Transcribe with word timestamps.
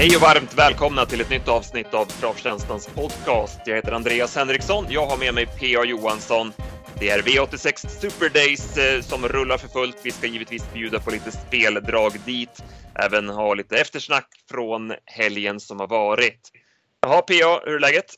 Hej 0.00 0.16
och 0.16 0.22
varmt 0.22 0.58
välkomna 0.58 1.06
till 1.06 1.20
ett 1.20 1.30
nytt 1.30 1.48
avsnitt 1.48 1.94
av 1.94 2.04
Travtjänstens 2.04 2.86
podcast. 2.86 3.60
Jag 3.66 3.76
heter 3.76 3.92
Andreas 3.92 4.36
Henriksson. 4.36 4.84
Jag 4.88 5.06
har 5.06 5.18
med 5.18 5.34
mig 5.34 5.46
P.A. 5.46 5.84
Johansson. 5.84 6.52
Det 6.98 7.10
är 7.10 7.22
V86 7.22 7.86
Super 7.88 8.28
Days 8.28 8.76
eh, 8.76 9.00
som 9.00 9.28
rullar 9.28 9.58
för 9.58 9.68
fullt. 9.68 9.96
Vi 10.02 10.10
ska 10.10 10.26
givetvis 10.26 10.72
bjuda 10.72 11.00
på 11.00 11.10
lite 11.10 11.30
speldrag 11.30 12.12
dit, 12.26 12.64
även 12.94 13.28
ha 13.28 13.54
lite 13.54 13.76
eftersnack 13.76 14.28
från 14.50 14.92
helgen 15.04 15.60
som 15.60 15.80
har 15.80 15.88
varit. 15.88 16.50
Jaha, 17.00 17.22
P.A., 17.22 17.60
hur 17.64 17.74
är 17.74 17.80
läget? 17.80 18.14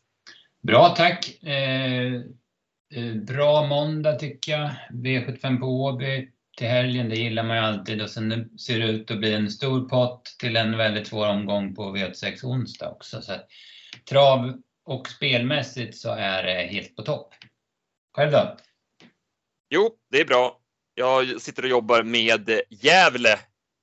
Bra, 0.62 0.88
tack. 0.88 1.42
Eh, 1.42 2.14
eh 2.95 3.14
bra 3.27 3.66
måndag 3.66 4.12
tycker 4.12 4.52
jag. 4.52 4.70
V75 4.92 5.60
på 5.60 5.66
Åby 5.66 6.31
till 6.56 6.66
helgen, 6.66 7.09
det 7.09 7.16
gillar 7.16 7.42
man 7.42 7.56
ju 7.56 7.62
alltid 7.62 8.02
och 8.02 8.11
sen 8.11 8.59
ser 8.59 8.79
det 8.79 8.87
ut 8.87 9.10
att 9.10 9.19
bli 9.19 9.34
en 9.34 9.51
stor 9.51 9.88
pott 9.88 10.24
till 10.38 10.56
en 10.56 10.77
väldigt 10.77 11.06
svår 11.06 11.29
omgång 11.29 11.74
på 11.74 11.97
V86 11.97 12.45
onsdag 12.45 12.91
också. 12.91 13.23
Så 13.23 13.33
trav 14.09 14.55
och 14.84 15.09
spelmässigt 15.09 15.96
så 15.96 16.10
är 16.10 16.43
det 16.43 16.66
helt 16.66 16.96
på 16.96 17.02
topp. 17.02 17.34
Själv 18.16 18.30
då? 18.30 18.57
Jo, 19.70 19.91
det 20.10 20.20
är 20.20 20.24
bra. 20.24 20.59
Jag 20.95 21.41
sitter 21.41 21.62
och 21.62 21.69
jobbar 21.69 22.02
med 22.02 22.60
Gävle 22.71 23.38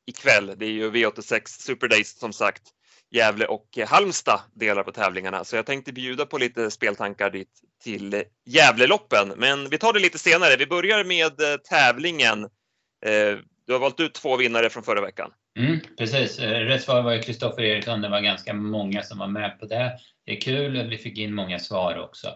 ikväll. 0.07 0.55
Det 0.57 0.65
är 0.65 0.69
ju 0.69 0.91
V86 0.91 1.41
Super 1.45 1.87
Days 1.87 2.19
som 2.19 2.33
sagt. 2.33 2.63
Gävle 3.11 3.45
och 3.45 3.77
Halmstad 3.87 4.39
delar 4.55 4.83
på 4.83 4.91
tävlingarna, 4.91 5.43
så 5.43 5.55
jag 5.55 5.65
tänkte 5.65 5.93
bjuda 5.93 6.25
på 6.25 6.37
lite 6.37 6.71
speltankar 6.71 7.29
dit 7.29 7.49
till 7.83 8.23
Gävleloppen. 8.45 9.33
Men 9.37 9.69
vi 9.69 9.77
tar 9.77 9.93
det 9.93 9.99
lite 9.99 10.19
senare. 10.19 10.55
Vi 10.55 10.67
börjar 10.67 11.03
med 11.03 11.41
eh, 11.41 11.57
tävlingen 11.69 12.49
Eh, 13.05 13.37
du 13.67 13.73
har 13.73 13.79
valt 13.79 13.99
ut 13.99 14.13
två 14.13 14.37
vinnare 14.37 14.69
från 14.69 14.83
förra 14.83 15.01
veckan. 15.01 15.31
Mm, 15.59 15.79
precis. 15.97 16.39
Eh, 16.39 16.59
rätt 16.59 16.83
svar 16.83 17.01
var 17.01 17.11
ju 17.11 17.21
Kristoffer 17.21 17.63
Eriksson. 17.63 18.01
Det 18.01 18.09
var 18.09 18.21
ganska 18.21 18.53
många 18.53 19.03
som 19.03 19.17
var 19.17 19.27
med 19.27 19.59
på 19.59 19.65
det. 19.65 19.99
Det 20.25 20.37
är 20.37 20.41
kul. 20.41 20.87
Vi 20.89 20.97
fick 20.97 21.17
in 21.17 21.33
många 21.33 21.59
svar 21.59 21.99
också. 21.99 22.27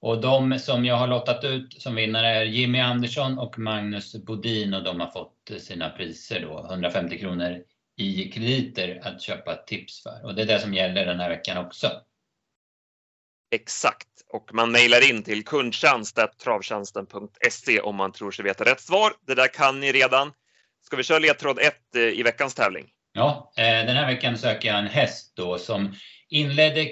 Och 0.00 0.20
de 0.20 0.58
som 0.58 0.84
jag 0.84 0.96
har 0.96 1.06
lottat 1.06 1.44
ut 1.44 1.82
som 1.82 1.94
vinnare 1.94 2.26
är 2.26 2.44
Jimmy 2.44 2.80
Andersson 2.80 3.38
och 3.38 3.58
Magnus 3.58 4.24
Bodin 4.24 4.74
och 4.74 4.84
de 4.84 5.00
har 5.00 5.10
fått 5.10 5.50
eh, 5.50 5.56
sina 5.56 5.90
priser 5.90 6.40
då, 6.40 6.66
150 6.70 7.18
kronor 7.18 7.62
i 7.96 8.30
krediter 8.30 9.00
att 9.02 9.22
köpa 9.22 9.54
tips 9.54 10.02
för. 10.02 10.24
Och 10.24 10.34
det 10.34 10.42
är 10.42 10.46
det 10.46 10.60
som 10.60 10.74
gäller 10.74 11.06
den 11.06 11.20
här 11.20 11.28
veckan 11.28 11.66
också. 11.66 11.90
Exakt. 13.50 14.08
Och 14.28 14.54
man 14.54 14.72
mejlar 14.72 15.10
in 15.10 15.22
till 15.22 15.44
kundtjänst.travtjänsten.se 15.44 17.80
om 17.80 17.96
man 17.96 18.12
tror 18.12 18.30
sig 18.30 18.44
veta 18.44 18.64
rätt 18.64 18.80
svar. 18.80 19.12
Det 19.26 19.34
där 19.34 19.48
kan 19.48 19.80
ni 19.80 19.92
redan. 19.92 20.32
Ska 20.86 20.96
vi 20.96 21.02
köra 21.02 21.18
ledtråd 21.18 21.58
1 21.58 21.74
eh, 21.94 22.02
i 22.02 22.22
veckans 22.22 22.54
tävling? 22.54 22.90
Ja, 23.12 23.52
eh, 23.56 23.64
den 23.64 23.96
här 23.96 24.06
veckan 24.06 24.38
söker 24.38 24.68
jag 24.68 24.78
en 24.78 24.86
häst 24.86 25.32
då 25.36 25.58
som 25.58 25.94
inledde 26.28 26.84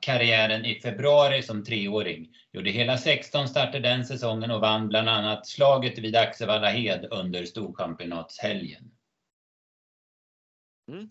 karriären 0.00 0.64
i 0.64 0.80
februari 0.80 1.42
som 1.42 1.64
treåring. 1.64 2.28
Gjorde 2.52 2.70
hela 2.70 2.98
16 2.98 3.48
starter 3.48 3.80
den 3.80 4.04
säsongen 4.04 4.50
och 4.50 4.60
vann 4.60 4.88
bland 4.88 5.08
annat 5.08 5.46
slaget 5.46 5.98
vid 5.98 6.16
Axevalla 6.16 6.70
Hed 6.70 7.08
under 7.10 7.44
Storchampionatshelgen. 7.44 8.82
Mm. 10.92 11.08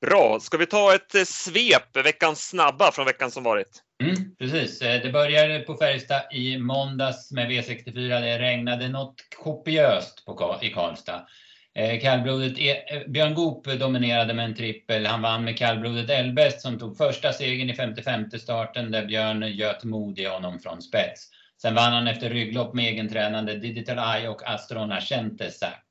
Bra, 0.00 0.40
ska 0.40 0.56
vi 0.56 0.66
ta 0.66 0.94
ett 0.94 1.14
eh, 1.14 1.24
svep, 1.24 1.96
veckans 2.04 2.48
snabba 2.48 2.92
från 2.92 3.06
veckan 3.06 3.30
som 3.30 3.42
varit? 3.42 3.82
Mm, 4.02 4.36
precis, 4.38 4.82
eh, 4.82 5.02
det 5.02 5.12
började 5.12 5.60
på 5.60 5.76
Färjestad 5.76 6.22
i 6.32 6.58
måndags 6.58 7.32
med 7.32 7.50
V64. 7.50 8.20
Det 8.20 8.38
regnade 8.38 8.88
något 8.88 9.14
kopiöst 9.36 10.24
på, 10.26 10.58
i 10.62 10.70
Karlstad. 10.70 11.26
Eh, 11.74 12.00
kallblodet 12.00 12.58
e, 12.58 13.04
Björn 13.08 13.34
Goop 13.34 13.64
dominerade 13.64 14.34
med 14.34 14.44
en 14.44 14.54
trippel. 14.54 15.06
Han 15.06 15.22
vann 15.22 15.44
med 15.44 15.58
kallblodet 15.58 16.10
Elbest 16.10 16.60
som 16.60 16.78
tog 16.78 16.96
första 16.96 17.32
segern 17.32 17.70
i 17.70 17.74
55 17.74 18.30
starten 18.30 18.90
där 18.90 19.06
Björn 19.06 19.42
göt 19.42 19.84
mod 19.84 20.18
i 20.18 20.24
honom 20.24 20.58
från 20.58 20.82
spets. 20.82 21.28
Sen 21.62 21.74
vann 21.74 21.92
han 21.92 22.08
efter 22.08 22.30
rygglopp 22.30 22.74
med 22.74 22.84
egentränande 22.84 23.54
Digital 23.54 24.16
Eye 24.16 24.28
och 24.28 24.48
Astrona 24.48 25.00
Sack. 25.00 25.84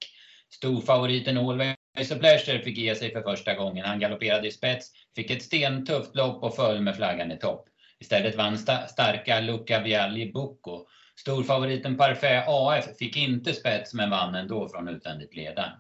Storfavoriten 0.54 1.38
Always 1.38 1.77
så 2.06 2.16
Pleasure 2.16 2.60
fick 2.60 2.78
ge 2.78 2.96
sig 2.96 3.12
för 3.12 3.22
första 3.22 3.54
gången. 3.54 3.86
Han 3.86 4.00
galopperade 4.00 4.48
i 4.48 4.52
spets, 4.52 4.92
fick 5.16 5.32
ett 5.32 5.44
stentufft 5.44 6.16
lopp 6.16 6.44
och 6.44 6.56
föll 6.56 6.82
med 6.82 6.96
flaggan 6.96 7.32
i 7.32 7.38
topp. 7.38 7.66
Istället 8.00 8.36
vann 8.36 8.58
sta 8.58 8.88
starka 8.88 9.40
Luca 9.40 9.80
Vialli 9.80 10.32
Bucco. 10.32 10.86
Storfavoriten 11.20 11.98
Parfait 11.98 12.44
AF 12.48 12.98
fick 13.00 13.18
inte 13.18 13.54
spets 13.54 13.94
men 13.94 14.10
vann 14.10 14.36
ändå 14.36 14.70
från 14.70 14.88
utvändigt 14.88 15.36
ledaren. 15.36 15.72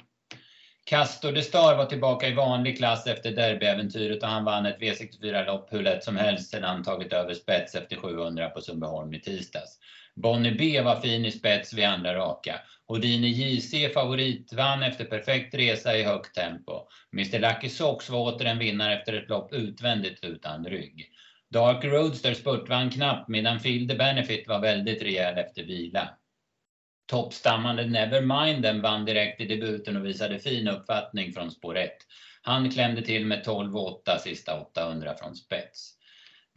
Castor 0.85 1.31
de 1.31 1.43
Star 1.43 1.75
var 1.75 1.85
tillbaka 1.85 2.27
i 2.27 2.33
vanlig 2.33 2.77
klass 2.77 3.07
efter 3.07 3.31
derbyäventyret 3.31 4.23
och 4.23 4.29
han 4.29 4.45
vann 4.45 4.65
ett 4.65 4.79
V64-lopp 4.79 5.73
hur 5.73 5.83
lätt 5.83 6.03
som 6.03 6.17
helst 6.17 6.51
sedan 6.51 6.63
han 6.63 6.83
tagit 6.83 7.13
över 7.13 7.33
spets 7.33 7.75
efter 7.75 7.95
700 7.95 8.49
på 8.49 8.61
Sundbyholm 8.61 9.13
i 9.13 9.19
tisdags. 9.19 9.79
Bonnie 10.21 10.51
B 10.51 10.81
var 10.81 11.01
fin 11.01 11.25
i 11.25 11.31
spets 11.31 11.73
vid 11.73 11.85
andra 11.85 12.15
raka. 12.15 12.59
Houdini 12.87 13.27
JC 13.27 13.93
favoritvann 13.93 14.83
efter 14.83 15.05
perfekt 15.05 15.55
resa 15.55 15.97
i 15.97 16.03
högt 16.03 16.35
tempo. 16.35 16.87
Mr 17.13 17.39
Lucky 17.39 17.69
Sox 17.69 18.09
var 18.09 18.19
åter 18.19 18.45
en 18.45 18.59
vinnare 18.59 18.93
efter 18.99 19.13
ett 19.13 19.29
lopp 19.29 19.53
utvändigt 19.53 20.23
utan 20.23 20.65
rygg. 20.65 21.09
Dark 21.49 21.85
Roadster 21.85 22.33
spurtvann 22.33 22.89
knappt 22.89 23.29
medan 23.29 23.59
Field 23.59 23.89
the 23.89 23.95
Benefit 23.95 24.47
var 24.47 24.59
väldigt 24.59 25.01
rejäl 25.01 25.37
efter 25.37 25.63
vila. 25.63 26.09
Toppstammande 27.07 27.85
Neverminden 27.85 28.81
vann 28.81 29.05
direkt 29.05 29.41
i 29.41 29.45
debuten 29.45 29.97
och 29.97 30.05
visade 30.05 30.39
fin 30.39 30.67
uppfattning 30.67 31.33
från 31.33 31.51
spår 31.51 31.77
1. 31.77 31.91
Han 32.41 32.71
klämde 32.71 33.01
till 33.01 33.25
med 33.25 33.45
12,8 33.45 34.17
sista 34.17 34.61
800 34.61 35.15
från 35.19 35.35
spets. 35.35 35.96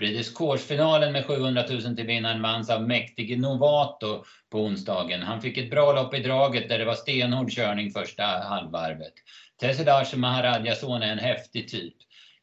British 0.00 0.34
Course-finalen 0.34 1.12
med 1.12 1.26
700 1.26 1.64
000 1.70 1.96
till 1.96 2.06
vinnaren 2.06 2.42
vanns 2.42 2.70
av 2.70 2.88
mäktige 2.88 3.36
Novato 3.36 4.24
på 4.50 4.58
onsdagen. 4.58 5.22
Han 5.22 5.42
fick 5.42 5.58
ett 5.58 5.70
bra 5.70 5.92
lopp 5.92 6.14
i 6.14 6.22
draget 6.22 6.68
där 6.68 6.78
det 6.78 6.84
var 6.84 6.94
stenhård 6.94 7.50
körning 7.50 7.90
första 7.90 8.22
halvvarvet. 8.22 9.12
Tesselage 9.60 10.16
Maharadjason 10.16 11.02
är 11.02 11.12
en 11.12 11.18
häftig 11.18 11.68
typ. 11.68 11.94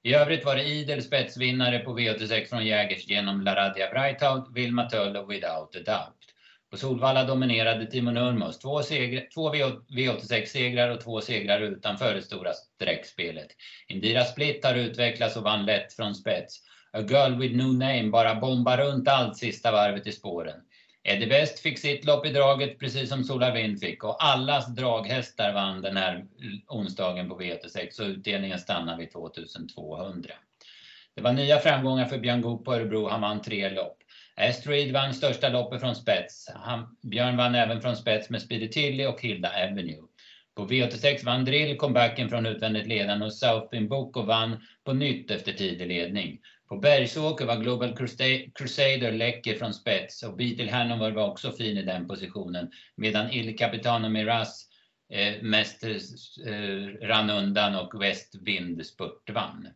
I 0.03 0.13
övrigt 0.13 0.45
var 0.45 0.55
det 0.55 0.63
idel 0.63 1.03
spetsvinnare 1.03 1.79
på 1.79 1.99
V86 1.99 2.45
från 2.45 2.65
Jägers 2.65 3.07
genom 3.07 3.41
LaRadia 3.41 3.89
Breithout, 3.89 4.49
Vilma 4.55 4.89
Töll 4.89 5.17
och 5.17 5.31
Without 5.31 5.75
a 5.75 5.79
Doubt. 5.85 6.17
På 6.71 6.77
Solvalla 6.77 7.23
dominerade 7.23 7.85
Timo 7.85 8.11
Nurmos. 8.11 8.59
Två, 8.59 8.81
två 9.33 9.53
V86-segrar 9.53 10.89
och 10.89 11.01
två 11.01 11.21
segrar 11.21 11.61
utanför 11.61 12.15
det 12.15 12.21
stora 12.21 12.53
streckspelet. 12.53 13.47
Indira 13.87 14.23
Split 14.23 14.65
har 14.65 14.75
utvecklats 14.75 15.37
och 15.37 15.43
vann 15.43 15.65
lätt 15.65 15.93
från 15.93 16.15
spets. 16.15 16.63
A 16.93 17.01
Girl 17.01 17.39
With 17.39 17.55
No 17.55 17.73
Name 17.73 18.09
bara 18.09 18.35
bombar 18.35 18.77
runt 18.77 19.07
allt 19.07 19.37
sista 19.37 19.71
varvet 19.71 20.07
i 20.07 20.11
spåren. 20.11 20.61
Eddie 21.03 21.25
West 21.25 21.59
fick 21.59 21.79
sitt 21.79 22.05
lopp 22.05 22.25
i 22.25 22.29
draget 22.29 22.79
precis 22.79 23.09
som 23.09 23.23
Sola 23.23 23.51
Vind 23.51 23.79
fick 23.79 24.03
och 24.03 24.23
allas 24.23 24.75
draghästar 24.75 25.53
vann 25.53 25.81
den 25.81 25.97
här 25.97 26.25
onsdagen 26.67 27.29
på 27.29 27.39
V86 27.39 28.01
och 28.01 28.07
utdelningen 28.07 28.59
stannar 28.59 28.97
vid 28.97 29.11
2200. 29.11 30.33
Det 31.15 31.21
var 31.21 31.33
nya 31.33 31.59
framgångar 31.59 32.05
för 32.05 32.17
Björn 32.17 32.41
Goop 32.41 32.65
på 32.65 32.75
Örebro. 32.75 33.07
Han 33.07 33.21
vann 33.21 33.41
tre 33.41 33.69
lopp. 33.69 33.97
Astrid 34.35 34.93
vann 34.93 35.13
största 35.13 35.49
loppet 35.49 35.79
från 35.79 35.95
spets. 35.95 36.51
Han, 36.55 36.97
Björn 37.01 37.37
vann 37.37 37.55
även 37.55 37.81
från 37.81 37.95
spets 37.95 38.29
med 38.29 38.41
Speedy 38.41 38.67
Tilly 38.67 39.05
och 39.05 39.21
Hilda 39.21 39.49
Avenue. 39.49 40.03
På 40.55 40.67
V86 40.67 41.25
vann 41.25 41.45
Drill 41.45 41.77
comebacken 41.77 42.29
från 42.29 42.45
utvändigt 42.45 42.87
ledande 42.87 43.25
och 43.25 43.33
Southpin 43.33 43.87
Boko 43.87 44.21
vann 44.21 44.65
på 44.83 44.93
nytt 44.93 45.31
efter 45.31 45.51
tidig 45.51 45.87
ledning. 45.87 46.39
På 46.67 46.77
Bergsåker 46.77 47.45
var 47.45 47.57
Global 47.57 47.95
Crusader 48.55 49.11
läcker 49.11 49.55
från 49.55 49.73
spets 49.73 50.23
och 50.23 50.35
Beatle 50.37 50.71
Hanover 50.71 51.11
var 51.11 51.27
också 51.27 51.51
fin 51.51 51.77
i 51.77 51.83
den 51.83 52.07
positionen. 52.07 52.71
Medan 52.95 53.31
Il 53.31 53.57
Capitano 53.57 54.09
Miraz 54.09 54.67
eh, 55.09 55.41
mest 55.41 55.83
eh, 55.83 57.07
rann 57.07 57.29
undan 57.29 57.75
och 57.75 58.01
Westwind 58.01 58.85
spurtvann. 58.85 59.67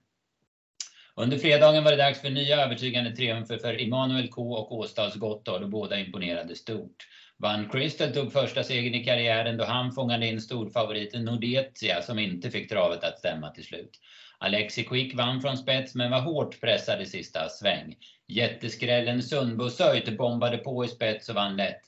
Under 1.15 1.37
fredagen 1.37 1.83
var 1.83 1.91
det 1.91 1.97
dags 1.97 2.21
för 2.21 2.29
nya 2.29 2.65
övertygande 2.65 3.15
triumfer 3.15 3.57
för 3.57 3.81
Emanuel 3.81 4.27
K 4.27 4.53
och 4.53 4.71
Åstads 4.77 5.15
Gotthard 5.15 5.63
och 5.63 5.69
båda 5.69 5.99
imponerade 5.99 6.55
stort. 6.55 7.07
Van 7.37 7.69
Crystal 7.69 8.13
tog 8.13 8.33
första 8.33 8.63
segern 8.63 8.95
i 8.95 9.05
karriären 9.05 9.57
då 9.57 9.65
han 9.65 9.91
fångade 9.91 10.27
in 10.27 10.41
storfavoriten 10.41 11.25
Nordetia 11.25 12.01
som 12.01 12.19
inte 12.19 12.51
fick 12.51 12.69
travet 12.69 13.03
att 13.03 13.19
stämma 13.19 13.49
till 13.51 13.63
slut. 13.63 13.99
Alexi 14.43 14.83
Quick 14.83 15.15
vann 15.15 15.41
från 15.41 15.57
spets 15.57 15.95
men 15.95 16.11
var 16.11 16.21
hårt 16.21 16.61
pressad 16.61 17.01
i 17.01 17.05
sista 17.05 17.49
sväng. 17.49 17.95
Jätteskrällen 18.27 19.23
Sundbo 19.23 19.69
Söjt 19.69 20.17
bombade 20.17 20.57
på 20.57 20.85
i 20.85 20.87
spets 20.87 21.29
och 21.29 21.35
vann 21.35 21.55
lätt. 21.55 21.81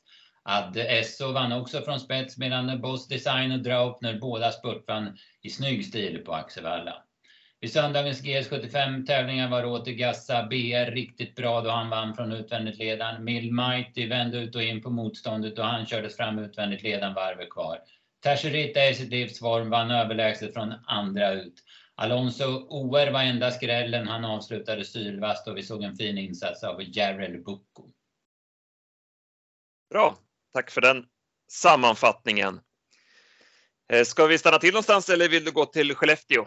Ad 0.43 0.77
Esso 0.77 1.31
vann 1.31 1.51
också 1.51 1.81
från 1.81 1.99
spets 1.99 2.37
medan 2.37 2.81
Boss 2.81 3.07
Design 3.07 3.51
och 3.51 3.59
Draupner 3.59 4.19
båda 4.19 4.51
spurtvann 4.51 5.17
i 5.41 5.49
snygg 5.49 5.85
stil 5.85 6.19
på 6.25 6.33
Axevalla. 6.33 7.03
Vid 7.61 7.73
söndagens 7.73 8.23
GS75 8.23 9.05
tävlingar 9.05 9.49
var 9.49 9.65
åter 9.65 9.91
Gassa 9.91 10.43
BR 10.43 10.91
riktigt 10.91 11.35
bra 11.35 11.61
då 11.61 11.69
han 11.69 11.89
vann 11.89 12.15
från 12.15 12.31
utvändigt 12.31 12.77
ledan. 12.77 13.23
Mill 13.23 13.51
Mighty 13.51 14.07
vände 14.07 14.37
ut 14.37 14.55
och 14.55 14.63
in 14.63 14.81
på 14.81 14.89
motståndet 14.89 15.59
och 15.59 15.65
han 15.65 15.85
kördes 15.85 16.17
fram 16.17 16.39
utvändigt 16.39 16.83
ledan 16.83 17.13
varvet 17.13 17.49
kvar. 17.49 17.77
Tasherita 18.23 18.89
i 18.89 18.93
sitt 18.93 19.09
livsform 19.09 19.69
vann 19.69 19.91
överlägset 19.91 20.53
från 20.53 20.73
andra 20.85 21.31
ut. 21.31 21.53
Alonso 21.95 22.67
OR 22.69 23.11
var 23.11 23.23
enda 23.23 23.51
skrällen. 23.51 24.07
Han 24.07 24.25
avslutade 24.25 24.85
sylvast 24.85 25.47
och 25.47 25.57
vi 25.57 25.63
såg 25.63 25.83
en 25.83 25.95
fin 25.95 26.17
insats 26.17 26.63
av 26.63 26.81
Jarrell 26.81 27.43
Bucco. 27.43 27.89
Bra, 29.89 30.17
tack 30.53 30.71
för 30.71 30.81
den 30.81 31.05
sammanfattningen. 31.51 32.59
Eh, 33.89 34.03
ska 34.03 34.25
vi 34.25 34.37
stanna 34.37 34.57
till 34.57 34.73
någonstans 34.73 35.09
eller 35.09 35.29
vill 35.29 35.45
du 35.45 35.51
gå 35.51 35.65
till 35.65 35.95
Skellefteå? 35.95 36.45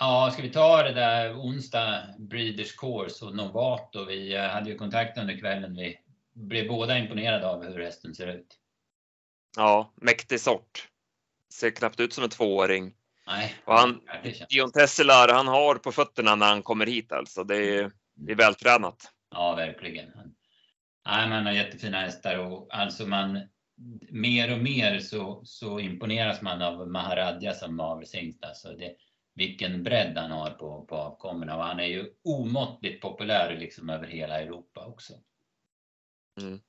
Ja, 0.00 0.30
ska 0.32 0.42
vi 0.42 0.50
ta 0.50 0.82
det 0.82 0.92
där 0.92 1.34
onsdag, 1.34 2.04
Breeders 2.18 2.76
Course 2.76 3.24
och 3.24 3.36
Novato. 3.36 4.04
Vi 4.04 4.34
eh, 4.34 4.42
hade 4.42 4.70
ju 4.70 4.78
kontakt 4.78 5.18
under 5.18 5.38
kvällen. 5.38 5.76
Vi 5.76 5.98
blev 6.34 6.68
båda 6.68 6.98
imponerade 6.98 7.48
av 7.48 7.64
hur 7.64 7.80
hästen 7.80 8.14
ser 8.14 8.26
ut. 8.26 8.58
Ja, 9.56 9.92
mäktig 9.96 10.40
sort. 10.40 10.88
Ser 11.52 11.70
knappt 11.70 12.00
ut 12.00 12.12
som 12.12 12.24
en 12.24 12.30
tvååring. 12.30 12.94
Nej, 13.28 13.54
Och 13.64 13.74
han, 13.74 14.00
Dion 14.48 14.72
Tesselar, 14.72 15.28
han 15.28 15.48
har 15.48 15.74
på 15.74 15.92
fötterna 15.92 16.34
när 16.34 16.46
han 16.46 16.62
kommer 16.62 16.86
hit 16.86 17.12
alltså. 17.12 17.44
Det 17.44 17.56
är, 17.56 17.92
det 18.14 18.32
är 18.32 18.36
vältränat. 18.36 19.12
Ja, 19.30 19.54
verkligen. 19.54 20.12
Nej, 21.06 21.28
man 21.28 21.46
har 21.46 21.52
jättefina 21.52 22.00
hästar 22.00 22.38
och 22.38 22.68
alltså 22.70 23.06
man 23.06 23.40
mer 24.10 24.52
och 24.52 24.58
mer 24.58 25.00
så, 25.00 25.42
så 25.44 25.80
imponeras 25.80 26.42
man 26.42 26.62
av 26.62 26.88
Maharadja 26.88 27.54
som 27.54 27.80
avelshingst. 27.80 28.44
Alltså 28.44 28.68
det, 28.68 28.96
vilken 29.34 29.82
bredd 29.82 30.18
han 30.18 30.30
har 30.30 30.50
på, 30.50 30.84
på 30.84 30.96
avkommorna 30.96 31.56
och 31.56 31.64
han 31.64 31.80
är 31.80 31.86
ju 31.86 32.12
omåttligt 32.24 33.02
populär 33.02 33.56
liksom 33.56 33.90
över 33.90 34.06
hela 34.06 34.40
Europa 34.40 34.86
också. 34.86 35.12
Mm. 36.40 36.60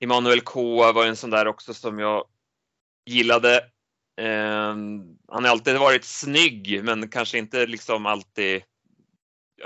Emanuel 0.00 0.40
K 0.40 0.92
var 0.92 1.06
en 1.06 1.16
sån 1.16 1.30
där 1.30 1.46
också 1.46 1.74
som 1.74 1.98
jag 1.98 2.28
gillade. 3.06 3.70
Eh, 4.16 4.76
han 5.28 5.44
har 5.44 5.48
alltid 5.48 5.78
varit 5.78 6.04
snygg, 6.04 6.84
men 6.84 7.08
kanske 7.08 7.38
inte 7.38 7.66
liksom 7.66 8.06
alltid, 8.06 8.62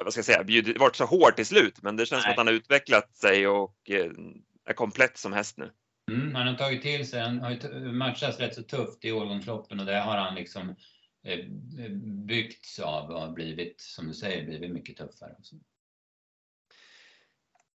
vad 0.04 0.12
ska 0.12 0.18
jag 0.18 0.24
säga, 0.24 0.44
bjudit, 0.44 0.78
varit 0.78 0.96
så 0.96 1.04
hård 1.04 1.36
till 1.36 1.46
slut. 1.46 1.82
Men 1.82 1.96
det 1.96 2.06
känns 2.06 2.22
som 2.22 2.28
Nej. 2.28 2.32
att 2.32 2.38
han 2.38 2.46
har 2.46 2.54
utvecklat 2.54 3.16
sig 3.16 3.48
och 3.48 3.90
eh, 3.90 4.10
är 4.64 4.72
komplett 4.74 5.18
som 5.18 5.32
häst 5.32 5.58
nu. 5.58 5.70
Mm, 6.10 6.34
han 6.34 6.46
har 6.46 6.54
tagit 6.54 6.82
till 6.82 7.08
sig, 7.08 7.20
han 7.20 7.40
har 7.40 7.50
ju 7.50 7.92
matchats 7.92 8.38
rätt 8.38 8.54
så 8.54 8.62
tufft 8.62 9.04
i 9.04 9.12
årgångsloppen 9.12 9.80
och 9.80 9.86
det 9.86 10.00
har 10.00 10.16
han 10.16 10.34
liksom 10.34 10.68
eh, 11.26 11.38
byggts 12.26 12.78
av 12.78 13.10
och 13.10 13.20
har 13.20 13.32
blivit, 13.32 13.80
som 13.80 14.08
du 14.08 14.14
säger, 14.14 14.44
blivit 14.46 14.70
mycket 14.70 14.96
tuffare. 14.96 15.36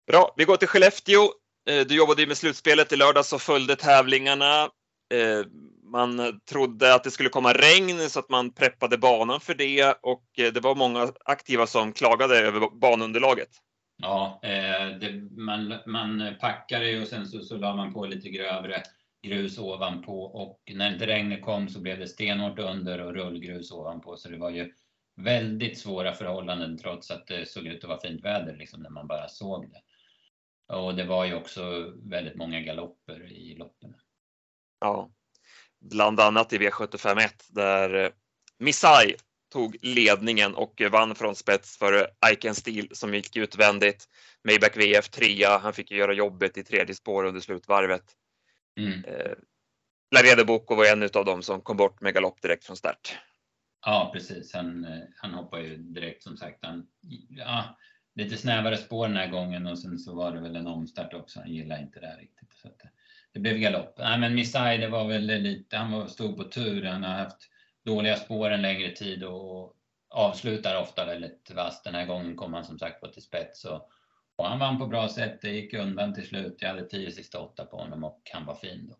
Bra, 0.06 0.34
vi 0.36 0.44
går 0.44 0.56
till 0.56 0.68
Skellefteå. 0.68 1.22
Eh, 1.68 1.86
Du 1.86 1.96
jobbade 1.96 2.22
ju 2.22 2.28
med 2.28 2.36
slutspelet 2.36 2.92
i 2.92 2.96
lördags 2.96 3.32
och 3.32 3.42
följde 3.42 3.76
tävlingarna. 3.76 4.70
Man 5.94 6.40
trodde 6.50 6.94
att 6.94 7.04
det 7.04 7.10
skulle 7.10 7.28
komma 7.28 7.52
regn 7.52 7.98
så 8.10 8.18
att 8.18 8.28
man 8.28 8.52
preppade 8.52 8.98
banan 8.98 9.40
för 9.40 9.54
det 9.54 9.94
och 10.02 10.24
eh, 10.38 10.52
det 10.52 10.60
var 10.60 10.74
många 10.74 11.12
aktiva 11.24 11.66
som 11.66 11.92
klagade 11.92 12.38
över 12.38 12.80
banunderlaget. 12.80 13.48
Ja, 13.96 14.40
eh, 14.42 14.98
det, 14.98 15.30
man, 15.36 15.74
man 15.86 16.34
packade 16.40 16.90
ju 16.90 17.02
och 17.02 17.08
sen 17.08 17.26
så, 17.26 17.40
så 17.40 17.56
la 17.56 17.76
man 17.76 17.92
på 17.92 18.06
lite 18.06 18.28
grövre 18.28 18.82
grus 19.22 19.58
ovanpå 19.58 20.22
och 20.24 20.60
när 20.74 20.92
inte 20.92 21.06
regnet 21.06 21.42
kom 21.42 21.68
så 21.68 21.80
blev 21.80 21.98
det 21.98 22.08
stenhårt 22.08 22.58
under 22.58 23.00
och 23.00 23.14
rullgrus 23.14 23.72
ovanpå 23.72 24.16
så 24.16 24.28
det 24.28 24.38
var 24.38 24.50
ju 24.50 24.72
väldigt 25.16 25.78
svåra 25.78 26.14
förhållanden 26.14 26.78
trots 26.78 27.10
att 27.10 27.26
det 27.26 27.48
såg 27.48 27.66
ut 27.66 27.84
att 27.84 27.88
vara 27.88 28.00
fint 28.00 28.24
väder 28.24 28.56
liksom 28.56 28.82
när 28.82 28.90
man 28.90 29.06
bara 29.06 29.28
såg 29.28 29.70
det. 29.70 29.82
Och 30.74 30.94
det 30.94 31.04
var 31.04 31.24
ju 31.24 31.34
också 31.34 31.92
väldigt 32.02 32.36
många 32.36 32.60
galopper 32.60 33.32
i 33.32 33.54
loppen. 33.54 33.94
Ja, 34.80 35.10
bland 35.90 36.20
annat 36.20 36.52
i 36.52 36.58
V751 36.58 37.28
där 37.48 37.94
eh, 37.94 38.10
Missai 38.58 39.14
tog 39.52 39.76
ledningen 39.82 40.54
och 40.54 40.82
vann 40.90 41.14
från 41.14 41.34
spets 41.34 41.78
för 41.78 42.06
Iken 42.32 42.54
Steel 42.54 42.88
som 42.92 43.14
gick 43.14 43.36
utvändigt. 43.36 44.08
Maybach 44.44 44.76
VF 44.76 45.08
3 45.08 45.44
han 45.44 45.72
fick 45.72 45.90
göra 45.90 46.12
jobbet 46.12 46.58
i 46.58 46.64
tredje 46.64 46.94
spår 46.94 47.24
under 47.24 47.40
slutvarvet. 47.40 48.04
Mm. 48.80 49.04
Eh, 49.04 50.44
Boko 50.46 50.74
var 50.74 50.86
en 50.86 51.02
av 51.02 51.24
dem 51.24 51.42
som 51.42 51.60
kom 51.60 51.76
bort 51.76 52.00
med 52.00 52.14
galopp 52.14 52.42
direkt 52.42 52.64
från 52.64 52.76
start. 52.76 53.18
Ja, 53.86 54.10
precis. 54.12 54.54
Han, 54.54 54.84
eh, 54.84 55.02
han 55.16 55.34
hoppar 55.34 55.58
ju 55.58 55.76
direkt 55.76 56.22
som 56.22 56.36
sagt. 56.36 56.58
Han, 56.64 56.86
ja, 57.28 57.78
lite 58.14 58.36
snävare 58.36 58.76
spår 58.76 59.08
den 59.08 59.16
här 59.16 59.30
gången 59.30 59.66
och 59.66 59.78
sen 59.78 59.98
så 59.98 60.14
var 60.14 60.32
det 60.32 60.40
väl 60.40 60.56
en 60.56 60.66
omstart 60.66 61.14
också. 61.14 61.40
Han 61.40 61.52
gillar 61.52 61.82
inte 61.82 62.00
det 62.00 62.06
här 62.06 62.18
riktigt. 62.18 62.52
Så 62.54 62.68
att 62.68 62.80
det, 63.34 63.40
blev 63.40 63.56
galopp. 63.56 63.94
Nej, 63.98 64.18
men 64.18 64.34
Missai, 64.34 64.78
det 64.78 64.88
var 64.88 65.08
väl 65.08 65.26
lite, 65.26 65.76
han 65.76 65.92
var, 65.92 66.06
stod 66.06 66.36
på 66.36 66.44
tur. 66.44 66.84
Han 66.84 67.04
har 67.04 67.14
haft 67.14 67.50
dåliga 67.84 68.16
spår 68.16 68.50
en 68.50 68.62
längre 68.62 68.90
tid 68.90 69.24
och 69.24 69.76
avslutar 70.10 70.80
ofta 70.80 71.06
väldigt 71.06 71.50
vasst. 71.54 71.84
Den 71.84 71.94
här 71.94 72.06
gången 72.06 72.36
kom 72.36 72.54
han 72.54 72.64
som 72.64 72.78
sagt 72.78 73.00
på 73.00 73.08
till 73.08 73.22
spets 73.22 73.64
och, 73.64 73.88
och 74.36 74.46
han 74.46 74.58
vann 74.58 74.78
på 74.78 74.86
bra 74.86 75.08
sätt. 75.08 75.40
Det 75.42 75.50
gick 75.50 75.74
undan 75.74 76.14
till 76.14 76.26
slut. 76.26 76.56
Jag 76.60 76.68
hade 76.68 76.88
10 76.88 77.10
sista 77.10 77.40
åtta 77.40 77.64
på 77.64 77.76
honom 77.76 78.04
och 78.04 78.22
han 78.32 78.46
var 78.46 78.54
fin 78.54 78.86
då. 78.88 78.96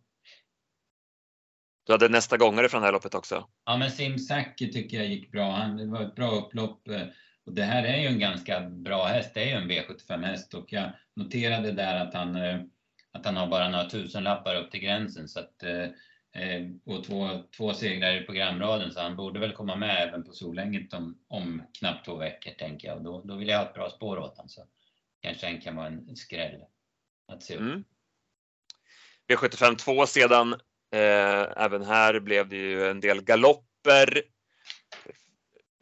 Du 1.87 1.93
hade 1.93 2.09
nästa 2.09 2.37
gångare 2.37 2.69
från 2.69 2.81
det 2.81 2.87
här 2.87 2.93
loppet 2.93 3.15
också. 3.15 3.49
Ja, 3.65 3.77
men 3.77 3.91
Simsaki 3.91 4.73
tycker 4.73 4.97
jag 4.97 5.07
gick 5.07 5.33
bra. 5.33 5.51
Han, 5.51 5.77
det 5.77 5.87
var 5.87 6.03
ett 6.03 6.15
bra 6.15 6.31
upplopp. 6.31 6.89
Och 7.47 7.53
det 7.53 7.63
här 7.63 7.85
är 7.85 7.97
ju 7.99 8.07
en 8.07 8.19
ganska 8.19 8.61
bra 8.61 9.05
häst. 9.05 9.31
Det 9.35 9.43
är 9.43 9.47
ju 9.47 9.53
en 9.53 9.71
V75 9.71 10.25
häst 10.25 10.55
och 10.55 10.73
jag 10.73 10.93
noterade 11.17 11.73
där 11.73 12.07
att 12.07 12.15
han, 12.15 12.37
eh, 12.37 12.61
att 13.15 13.25
han 13.25 13.37
har 13.37 13.47
bara 13.47 13.69
några 13.69 13.91
tusenlappar 13.91 14.55
upp 14.55 14.71
till 14.71 14.81
gränsen. 14.81 15.29
Så 15.29 15.41
att, 15.41 15.63
eh, 15.63 15.83
eh, 16.43 16.63
och 16.85 17.05
två, 17.05 17.43
två 17.57 17.75
segrar 17.75 18.23
i 18.23 18.27
programraden 18.27 18.93
så 18.93 19.01
han 19.01 19.17
borde 19.17 19.41
väl 19.41 19.53
komma 19.53 19.77
med 19.77 20.09
även 20.09 20.25
på 20.25 20.33
Solänget 20.33 20.93
om, 20.93 21.19
om 21.29 21.63
knappt 21.79 22.05
två 22.05 22.17
veckor 22.17 22.51
tänker 22.51 22.89
jag. 22.89 22.97
Och 22.97 23.03
då, 23.03 23.23
då 23.25 23.37
vill 23.37 23.49
jag 23.49 23.59
ha 23.59 23.65
ett 23.65 23.75
bra 23.75 23.91
spår 23.91 24.19
åt 24.19 24.37
honom. 24.37 24.49
Så 24.49 24.67
kanske 25.21 25.47
han 25.47 25.61
kan 25.61 25.77
vara 25.77 25.87
en 25.87 26.17
skräll 26.17 26.61
att 27.33 27.43
se 27.43 27.55
upp. 27.55 27.61
Mm. 27.61 27.85
V75 29.29 29.77
2 29.77 30.07
sedan. 30.07 30.53
Eh, 30.93 31.65
även 31.65 31.85
här 31.85 32.21
blev 32.21 32.49
det 32.49 32.57
ju 32.57 32.87
en 32.87 33.01
del 33.01 33.23
galopper. 33.23 34.23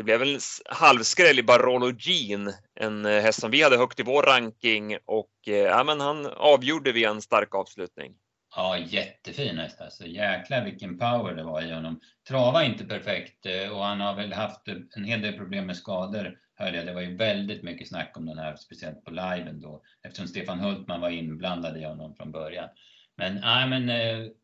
Det 0.02 0.04
blev 0.04 0.22
en 0.22 0.40
halvskräll 0.68 1.38
i 1.38 1.42
Barolo 1.42 1.92
Jean, 1.98 2.52
en 2.80 3.04
eh, 3.04 3.22
häst 3.22 3.40
som 3.40 3.50
vi 3.50 3.62
hade 3.62 3.76
högt 3.76 4.00
i 4.00 4.02
vår 4.02 4.22
ranking 4.22 4.96
och 5.04 5.30
eh, 5.46 5.54
ja, 5.54 5.84
men 5.84 6.00
han 6.00 6.26
avgjorde 6.26 6.92
vid 6.92 7.06
en 7.06 7.22
stark 7.22 7.54
avslutning. 7.54 8.12
Ja, 8.56 8.78
jättefin 8.78 9.58
häst 9.58 9.80
alltså. 9.80 10.06
Jäklar 10.06 10.64
vilken 10.64 10.98
power 10.98 11.34
det 11.34 11.42
var 11.42 11.62
i 11.62 11.72
honom. 11.72 12.00
Trava 12.28 12.64
inte 12.64 12.84
perfekt 12.84 13.46
eh, 13.46 13.68
och 13.68 13.84
han 13.84 14.00
har 14.00 14.14
väl 14.14 14.32
haft 14.32 14.68
en 14.96 15.04
hel 15.04 15.22
del 15.22 15.32
problem 15.32 15.66
med 15.66 15.76
skador. 15.76 16.38
Hörde 16.54 16.76
jag. 16.76 16.86
Det 16.86 16.94
var 16.94 17.00
ju 17.00 17.16
väldigt 17.16 17.62
mycket 17.62 17.88
snack 17.88 18.12
om 18.16 18.26
den 18.26 18.38
här, 18.38 18.56
speciellt 18.56 19.04
på 19.04 19.10
liven 19.10 19.60
då, 19.60 19.82
eftersom 20.02 20.28
Stefan 20.28 20.60
Hultman 20.60 21.00
var 21.00 21.10
inblandad 21.10 21.76
i 21.76 21.84
honom 21.84 22.14
från 22.14 22.32
början. 22.32 22.68
Men, 23.16 23.34
nej, 23.34 23.68
men 23.68 23.90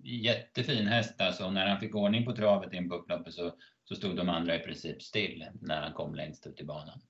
jättefin 0.05 0.87
häst 0.87 1.21
alltså. 1.21 1.51
När 1.51 1.67
han 1.67 1.81
fick 1.81 1.95
ordning 1.95 2.25
på 2.25 2.33
travet 2.33 2.73
in 2.73 2.89
på 2.89 2.95
upploppet 2.95 3.35
så, 3.35 3.53
så 3.89 3.95
stod 3.95 4.17
de 4.17 4.29
andra 4.29 4.57
i 4.57 4.59
princip 4.59 5.03
still 5.03 5.45
när 5.61 5.83
han 5.83 5.93
kom 5.93 6.15
längst 6.15 6.47
ut 6.47 6.61
i 6.61 6.65
banan. 6.65 7.01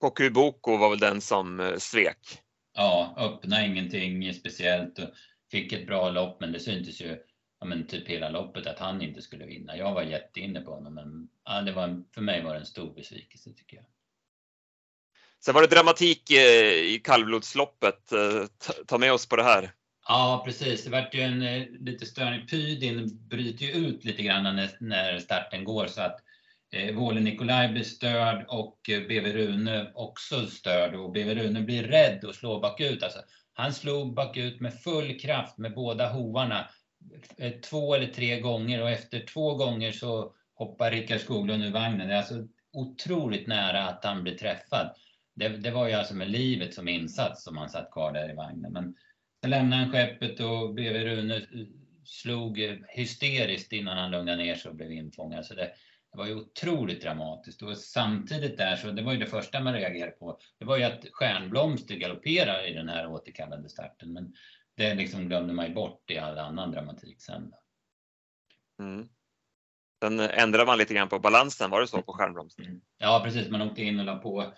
Koku 0.00 0.30
Boko 0.30 0.76
var 0.76 0.90
väl 0.90 0.98
den 0.98 1.20
som 1.20 1.60
eh, 1.60 1.76
svek. 1.76 2.42
Ja, 2.72 3.14
öppna 3.16 3.66
ingenting 3.66 4.34
speciellt 4.34 4.98
och 4.98 5.08
fick 5.50 5.72
ett 5.72 5.86
bra 5.86 6.10
lopp, 6.10 6.40
men 6.40 6.52
det 6.52 6.60
syntes 6.60 7.00
ju 7.00 7.18
ja, 7.60 7.66
men 7.66 7.86
typ 7.86 8.08
hela 8.08 8.28
loppet 8.28 8.66
att 8.66 8.78
han 8.78 9.02
inte 9.02 9.22
skulle 9.22 9.46
vinna. 9.46 9.76
Jag 9.76 9.94
var 9.94 10.02
jätteinne 10.02 10.60
på 10.60 10.74
honom, 10.74 10.94
men 10.94 11.28
ja, 11.44 11.60
det 11.62 11.72
var, 11.72 12.04
för 12.14 12.20
mig 12.20 12.44
var 12.44 12.54
det 12.54 12.60
en 12.60 12.66
stor 12.66 12.94
besvikelse 12.94 13.50
tycker 13.52 13.76
jag. 13.76 13.86
Sen 15.44 15.54
var 15.54 15.62
det 15.62 15.68
dramatik 15.68 16.30
eh, 16.30 16.94
i 16.94 17.00
kallblodsloppet. 17.04 18.12
Eh, 18.12 18.44
Ta 18.86 18.98
med 18.98 19.12
oss 19.12 19.28
på 19.28 19.36
det 19.36 19.42
här. 19.42 19.72
Ja, 20.12 20.42
precis. 20.44 20.84
Det 20.84 20.90
vart 20.90 21.14
ju 21.14 21.20
en 21.20 21.42
eh, 21.42 21.66
lite 21.80 22.06
störning. 22.06 22.46
Pydin 22.46 23.28
bryter 23.28 23.66
ju 23.66 23.72
ut 23.72 24.04
lite 24.04 24.22
grann 24.22 24.56
när, 24.56 24.70
när 24.80 25.18
starten 25.18 25.64
går 25.64 25.86
så 25.86 26.02
att 26.02 26.20
eh, 26.72 26.94
Våle 26.94 27.20
Nikolaj 27.20 27.68
blir 27.68 27.82
störd 27.82 28.44
och 28.48 28.90
eh, 28.90 29.00
BV 29.00 29.32
Rune 29.32 29.92
också 29.94 30.46
störd 30.46 30.94
och 30.94 31.12
BV 31.12 31.34
Rune 31.34 31.60
blir 31.60 31.82
rädd 31.82 32.24
och 32.24 32.34
slår 32.34 32.60
bakut. 32.60 33.02
Alltså, 33.02 33.18
han 33.52 33.74
slog 33.74 34.14
bakut 34.14 34.60
med 34.60 34.80
full 34.80 35.18
kraft 35.18 35.58
med 35.58 35.74
båda 35.74 36.12
hovarna 36.12 36.68
eh, 37.36 37.52
två 37.52 37.94
eller 37.94 38.06
tre 38.06 38.40
gånger 38.40 38.82
och 38.82 38.90
efter 38.90 39.20
två 39.20 39.54
gånger 39.54 39.92
så 39.92 40.34
hoppar 40.54 40.90
Rickard 40.90 41.20
Skoglund 41.20 41.64
ur 41.64 41.72
vagnen. 41.72 42.08
Det 42.08 42.14
är 42.14 42.18
alltså 42.18 42.46
otroligt 42.72 43.46
nära 43.46 43.88
att 43.88 44.04
han 44.04 44.22
blir 44.22 44.38
träffad. 44.38 44.94
Det, 45.34 45.48
det 45.48 45.70
var 45.70 45.88
ju 45.88 45.94
alltså 45.94 46.14
med 46.14 46.30
livet 46.30 46.74
som 46.74 46.88
insats 46.88 47.44
som 47.44 47.56
han 47.56 47.70
satt 47.70 47.90
kvar 47.90 48.12
där 48.12 48.30
i 48.30 48.34
vagnen. 48.34 48.72
Men 48.72 48.94
lämnade 49.48 49.82
han 49.82 49.92
skeppet 49.92 50.40
och 50.40 50.74
BV 50.74 51.04
Rune 51.04 51.36
eh, 51.36 51.42
slog 52.04 52.60
eh, 52.62 52.76
hysteriskt 52.88 53.72
innan 53.72 53.98
han 53.98 54.10
lugnade 54.10 54.42
ner 54.42 54.54
sig 54.54 54.68
och 54.68 54.76
blev 54.76 54.92
infångad. 54.92 55.46
Så 55.46 55.54
det, 55.54 55.72
det 56.12 56.18
var 56.18 56.26
ju 56.26 56.34
otroligt 56.34 57.02
dramatiskt. 57.02 57.62
Och 57.62 57.78
samtidigt 57.78 58.58
där 58.58 58.76
så, 58.76 58.90
det 58.90 59.02
var 59.02 59.12
ju 59.12 59.18
det 59.18 59.26
första 59.26 59.60
man 59.60 59.74
reagerade 59.74 60.12
på, 60.12 60.38
det 60.58 60.64
var 60.64 60.76
ju 60.76 60.84
att 60.84 61.06
Stjärnblomster 61.12 61.94
galopperar 61.94 62.68
i 62.68 62.74
den 62.74 62.88
här 62.88 63.06
återkallade 63.06 63.68
starten. 63.68 64.12
Men 64.12 64.34
det 64.76 64.94
liksom 64.94 65.28
glömde 65.28 65.52
man 65.52 65.66
ju 65.66 65.74
bort 65.74 66.10
i 66.10 66.18
all 66.18 66.38
annan 66.38 66.70
dramatik 66.72 67.22
sen. 67.22 67.52
Mm. 68.78 69.08
Sen 70.02 70.20
ändrade 70.20 70.66
man 70.66 70.78
lite 70.78 70.94
grann 70.94 71.08
på 71.08 71.18
balansen, 71.18 71.70
var 71.70 71.80
det 71.80 71.86
så 71.86 72.02
på 72.02 72.12
skärmbromsen? 72.12 72.64
Mm. 72.64 72.80
Ja 72.98 73.20
precis, 73.24 73.50
man 73.50 73.62
åkte 73.62 73.82
in 73.82 74.00
och 74.00 74.06
la 74.06 74.16
på 74.16 74.52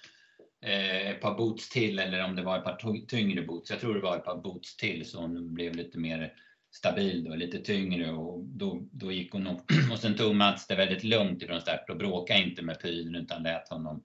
eh, 0.62 1.10
ett 1.10 1.20
par 1.20 1.34
boots 1.34 1.68
till 1.68 1.98
eller 1.98 2.24
om 2.24 2.36
det 2.36 2.42
var 2.42 2.58
ett 2.58 2.64
par 2.64 3.06
tyngre 3.06 3.42
boots. 3.42 3.70
Jag 3.70 3.80
tror 3.80 3.94
det 3.94 4.00
var 4.00 4.16
ett 4.16 4.24
par 4.24 4.36
boots 4.36 4.76
till 4.76 5.10
så 5.10 5.20
hon 5.20 5.54
blev 5.54 5.74
lite 5.74 5.98
mer 5.98 6.34
stabil 6.74 7.24
då, 7.24 7.34
lite 7.34 7.58
tyngre 7.58 8.12
och 8.12 8.44
då, 8.44 8.88
då 8.92 9.12
gick 9.12 9.32
hon 9.32 9.46
och, 9.46 9.60
och 9.92 9.98
sen 9.98 10.16
tog 10.16 10.34
Mats 10.34 10.66
det 10.66 10.74
väldigt 10.74 11.04
lugnt 11.04 11.42
ifrån 11.42 11.60
start 11.60 11.90
och 11.90 11.96
bråkade 11.96 12.42
inte 12.42 12.62
med 12.62 12.82
Pyn 12.82 13.14
utan 13.14 13.42
lät 13.42 13.68
honom 13.68 14.02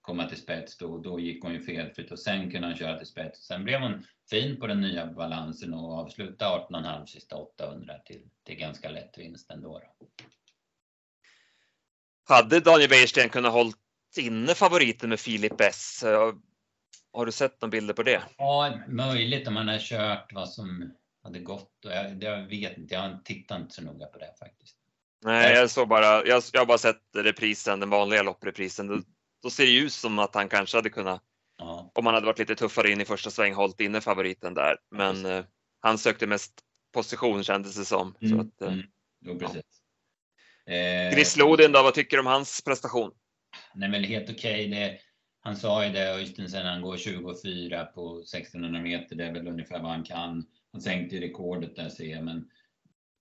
komma 0.00 0.28
till 0.28 0.38
spets 0.38 0.76
då, 0.76 0.98
då 0.98 1.20
gick 1.20 1.42
hon 1.42 1.52
ju 1.52 1.62
felfritt 1.62 2.10
och 2.10 2.18
sen 2.18 2.50
kunde 2.50 2.66
han 2.66 2.76
köra 2.76 2.98
till 2.98 3.06
spets. 3.06 3.46
Sen 3.46 3.64
blev 3.64 3.80
hon 3.80 4.04
fin 4.30 4.60
på 4.60 4.66
den 4.66 4.80
nya 4.80 5.06
balansen 5.06 5.74
och 5.74 5.92
avslutade 5.92 6.66
18,5 6.70 7.06
sista 7.06 7.36
800 7.36 7.94
till, 7.98 8.22
till 8.46 8.56
ganska 8.56 8.90
lätt 8.90 9.18
vinst 9.18 9.50
ändå. 9.50 9.78
Då. 9.98 10.06
Hade 12.28 12.60
Daniel 12.60 12.90
Wäjersten 12.90 13.28
kunnat 13.28 13.52
hålla 13.52 13.72
inne 14.18 14.54
favoriten 14.54 15.08
med 15.08 15.20
Filip 15.20 15.60
S? 15.60 16.04
Har 17.12 17.26
du 17.26 17.32
sett 17.32 17.60
några 17.60 17.70
bilder 17.70 17.94
på 17.94 18.02
det? 18.02 18.22
Ja, 18.36 18.78
möjligt 18.88 19.48
om 19.48 19.54
man 19.54 19.68
har 19.68 19.78
kört 19.78 20.32
vad 20.32 20.48
som 20.48 20.92
hade 21.22 21.38
gått. 21.38 21.72
Jag, 21.80 22.22
jag 22.22 22.46
vet 22.46 22.78
inte, 22.78 22.94
jag 22.94 23.24
tittar 23.24 23.56
inte 23.56 23.74
så 23.74 23.82
noga 23.82 24.06
på 24.06 24.18
det 24.18 24.34
faktiskt. 24.38 24.76
Nej, 25.24 25.54
jag 25.54 25.70
såg 25.70 25.88
bara, 25.88 26.26
jag, 26.26 26.42
jag 26.52 26.60
har 26.60 26.66
bara 26.66 26.78
sett 26.78 27.02
reprisen, 27.16 27.80
den 27.80 27.90
vanliga 27.90 28.22
loppreprisen. 28.22 28.86
Då, 28.86 29.02
då 29.42 29.50
ser 29.50 29.66
det 29.66 29.76
ut 29.76 29.92
som 29.92 30.18
att 30.18 30.34
han 30.34 30.48
kanske 30.48 30.78
hade 30.78 30.90
kunnat, 30.90 31.22
ja. 31.58 31.90
om 31.94 32.06
han 32.06 32.14
hade 32.14 32.26
varit 32.26 32.38
lite 32.38 32.54
tuffare 32.54 32.90
in 32.90 33.00
i 33.00 33.04
första 33.04 33.30
sväng, 33.30 33.54
hållit 33.54 33.80
inne 33.80 34.00
favoriten 34.00 34.54
där. 34.54 34.76
Men 34.90 35.26
eh, 35.26 35.44
han 35.80 35.98
sökte 35.98 36.26
mest 36.26 36.52
position 36.92 37.44
kändes 37.44 37.76
det 37.76 37.84
som. 37.84 38.14
Mm, 38.20 38.38
så 38.38 38.46
att, 38.46 38.62
eh, 38.62 38.72
mm. 38.72 38.86
Jo, 39.20 39.38
precis. 39.38 39.62
Ja. 40.64 40.72
Eh, 40.72 41.12
Chris 41.12 41.36
Lodin 41.36 41.72
då, 41.72 41.82
vad 41.82 41.94
tycker 41.94 42.16
du 42.16 42.20
om 42.20 42.26
hans 42.26 42.62
prestation? 42.62 43.12
Det 43.74 43.84
är 43.84 43.90
väl 43.90 44.04
helt 44.04 44.30
okej. 44.30 44.68
Okay. 44.68 44.98
Han 45.42 45.56
sa 45.56 45.84
ju 45.84 45.92
det, 45.92 46.14
Östensen, 46.14 46.66
han 46.66 46.82
går 46.82 46.96
24 46.96 47.84
på 47.84 48.20
1600 48.20 48.80
meter. 48.80 49.16
Det 49.16 49.24
är 49.24 49.32
väl 49.32 49.48
ungefär 49.48 49.80
vad 49.80 49.90
han 49.90 50.04
kan. 50.04 50.46
Han 50.72 50.80
sänkte 50.80 51.20
rekordet 51.20 51.76
där 51.76 51.88
ser 51.88 52.10
jag, 52.10 52.24
men 52.24 52.48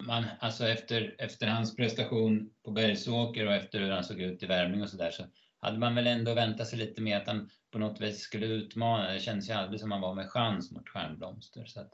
man, 0.03 0.25
alltså 0.39 0.67
efter, 0.67 1.15
efter 1.17 1.47
hans 1.47 1.75
prestation 1.75 2.49
på 2.65 2.71
Bergsåker 2.71 3.47
och 3.47 3.53
efter 3.53 3.79
hur 3.79 3.91
han 3.91 4.03
såg 4.03 4.19
ut 4.19 4.43
i 4.43 4.45
värmning 4.45 4.81
och 4.81 4.89
så 4.89 4.97
där 4.97 5.11
så 5.11 5.23
hade 5.59 5.77
man 5.77 5.95
väl 5.95 6.07
ändå 6.07 6.33
väntat 6.33 6.67
sig 6.67 6.79
lite 6.79 7.01
mer 7.01 7.17
att 7.17 7.27
han 7.27 7.49
på 7.71 7.79
något 7.79 8.01
vis 8.01 8.19
skulle 8.19 8.45
utmana. 8.45 9.11
Det 9.11 9.19
kändes 9.19 9.49
ju 9.49 9.53
aldrig 9.53 9.79
som 9.79 9.91
han 9.91 10.01
var 10.01 10.15
med 10.15 10.29
chans 10.29 10.71
mot 10.71 10.89
Stjärnblomster. 10.89 11.65
Så 11.65 11.79
att, 11.79 11.91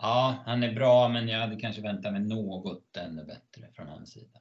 ja, 0.00 0.42
han 0.46 0.62
är 0.62 0.74
bra, 0.74 1.08
men 1.08 1.28
jag 1.28 1.38
hade 1.38 1.60
kanske 1.60 1.82
väntat 1.82 2.12
mig 2.12 2.22
något 2.22 2.96
ännu 2.96 3.24
bättre 3.24 3.72
från 3.74 3.88
hans 3.88 4.12
sida. 4.12 4.40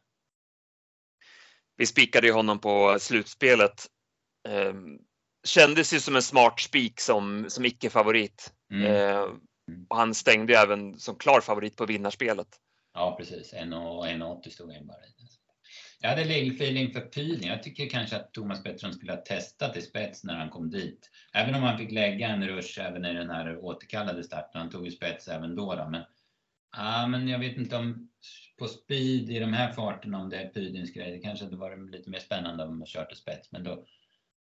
Vi 1.78 1.86
spikade 1.86 2.28
ju 2.28 2.34
honom 2.34 2.60
på 2.60 2.98
slutspelet. 3.00 3.86
Ehm, 4.50 4.98
kändes 5.48 5.94
ju 5.94 6.00
som 6.00 6.16
en 6.16 6.22
smart 6.22 6.60
spik 6.60 7.00
som, 7.00 7.46
som 7.50 7.66
icke-favorit. 7.66 8.54
Mm. 8.74 8.86
Ehm, 8.86 9.40
och 9.90 9.98
han 9.98 10.14
stängde 10.14 10.54
ju 10.54 10.60
även 10.60 11.00
som 11.00 11.16
klar 11.16 11.42
favorit 11.42 11.78
på 11.78 11.86
vinnarspelet. 11.86 12.48
Ja, 12.94 13.16
precis. 13.20 13.54
1,80 13.54 14.50
stod 14.50 14.74
han 14.74 14.88
bara 14.88 15.06
i. 15.06 15.14
Jag 16.04 16.10
hade 16.10 16.26
lillfeeling 16.26 16.94
för 16.94 17.02
Pyn. 17.02 17.44
Jag 17.44 17.64
tycker 17.64 17.90
kanske 17.90 18.16
att 18.16 18.34
Thomas 18.34 18.64
Pettersson 18.64 18.94
skulle 18.94 19.12
ha 19.12 19.22
testat 19.22 19.78
i 19.78 19.82
spets 19.82 20.24
när 20.24 20.34
han 20.34 20.50
kom 20.50 20.70
dit. 20.70 21.10
Även 21.34 21.56
om 21.56 21.64
han 21.64 21.78
fick 21.78 21.92
lägga 21.92 22.28
en 22.28 22.48
rush 22.48 22.80
även 22.82 23.06
i 23.06 23.14
den 23.14 23.30
här 23.30 23.58
återkallade 23.58 24.24
starten. 24.24 24.62
Han 24.62 24.70
tog 24.70 24.86
ju 24.86 24.92
spets 24.92 25.28
även 25.28 25.56
då. 25.56 25.76
då. 25.76 25.90
Men, 25.90 26.04
ja, 26.78 27.08
men 27.08 27.28
jag 27.28 27.40
vet 27.40 27.58
inte 27.58 27.76
om 27.76 28.10
på 28.60 28.68
speed 28.68 29.30
i 29.30 29.40
de 29.40 29.54
här 29.54 29.74
farterna 29.74 30.18
om 30.20 30.30
det 30.30 30.38
är 30.38 30.50
Pydins 30.50 30.92
grej. 30.92 31.12
Det 31.12 31.20
kanske 31.20 31.46
hade 31.46 31.58
varit 31.58 31.92
lite 31.92 32.10
mer 32.10 32.20
spännande 32.20 32.64
om 32.64 32.80
man 32.80 32.88
kört 32.88 33.18
spets. 33.18 33.52
Men 33.52 33.64
då, 33.64 33.86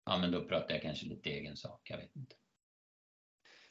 ja, 0.07 0.19
men 0.19 0.31
då 0.31 0.45
pratar 0.45 0.75
jag 0.75 0.83
kanske 0.83 1.07
lite 1.07 1.31
egen 1.31 1.57
sak. 1.57 1.81
Jag 1.91 1.97
vet 1.97 2.17
inte. 2.17 2.35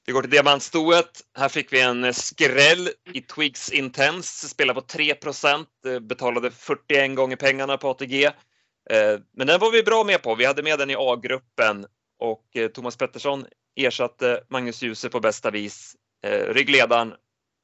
Vi 0.05 0.13
går 0.13 0.21
till 0.21 0.31
diamantstoet. 0.31 1.21
Här 1.37 1.49
fick 1.49 1.73
vi 1.73 1.81
en 1.81 2.13
skräll 2.13 2.89
i 3.13 3.21
Twigs 3.21 3.71
Intense. 3.71 4.47
Spelar 4.47 4.73
på 4.73 4.81
3 4.81 5.11
eh, 5.11 5.99
betalade 5.99 6.51
41 6.51 7.15
gånger 7.15 7.35
pengarna 7.35 7.77
på 7.77 7.89
ATG. 7.89 8.25
Eh, 8.25 9.19
men 9.33 9.47
den 9.47 9.59
var 9.59 9.71
vi 9.71 9.83
bra 9.83 10.03
med 10.03 10.23
på. 10.23 10.35
Vi 10.35 10.45
hade 10.45 10.63
med 10.63 10.79
den 10.79 10.89
i 10.89 10.95
A-gruppen 10.97 11.85
och 12.19 12.55
eh, 12.55 12.67
Thomas 12.67 12.97
Pettersson 12.97 13.45
ersatte 13.75 14.43
Magnus 14.49 14.81
Djuse 14.83 15.09
på 15.09 15.19
bästa 15.19 15.51
vis. 15.51 15.95
Ryggledaren 16.47 17.13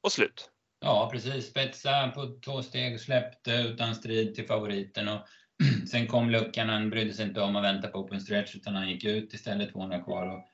och 0.03 0.11
slut. 0.11 0.49
Ja, 0.79 1.09
precis. 1.11 1.49
Spetsa 1.49 2.11
på 2.15 2.39
två 2.45 2.63
steg, 2.63 2.99
släppte 2.99 3.53
eh, 3.53 3.65
utan 3.65 3.95
strid 3.95 4.35
till 4.35 4.47
favoriten 4.47 5.07
och 5.07 5.21
sen 5.89 6.07
kom 6.07 6.29
luckan. 6.29 6.69
Han 6.69 6.89
brydde 6.89 7.13
sig 7.13 7.27
inte 7.27 7.41
om 7.41 7.55
att 7.55 7.63
vänta 7.63 7.87
på 7.87 7.99
open 7.99 8.21
stretch 8.21 8.55
utan 8.55 8.75
han 8.75 8.89
gick 8.89 9.03
ut 9.03 9.33
istället 9.33 9.71
200 9.71 10.03
kvar. 10.03 10.27
Och 10.27 10.47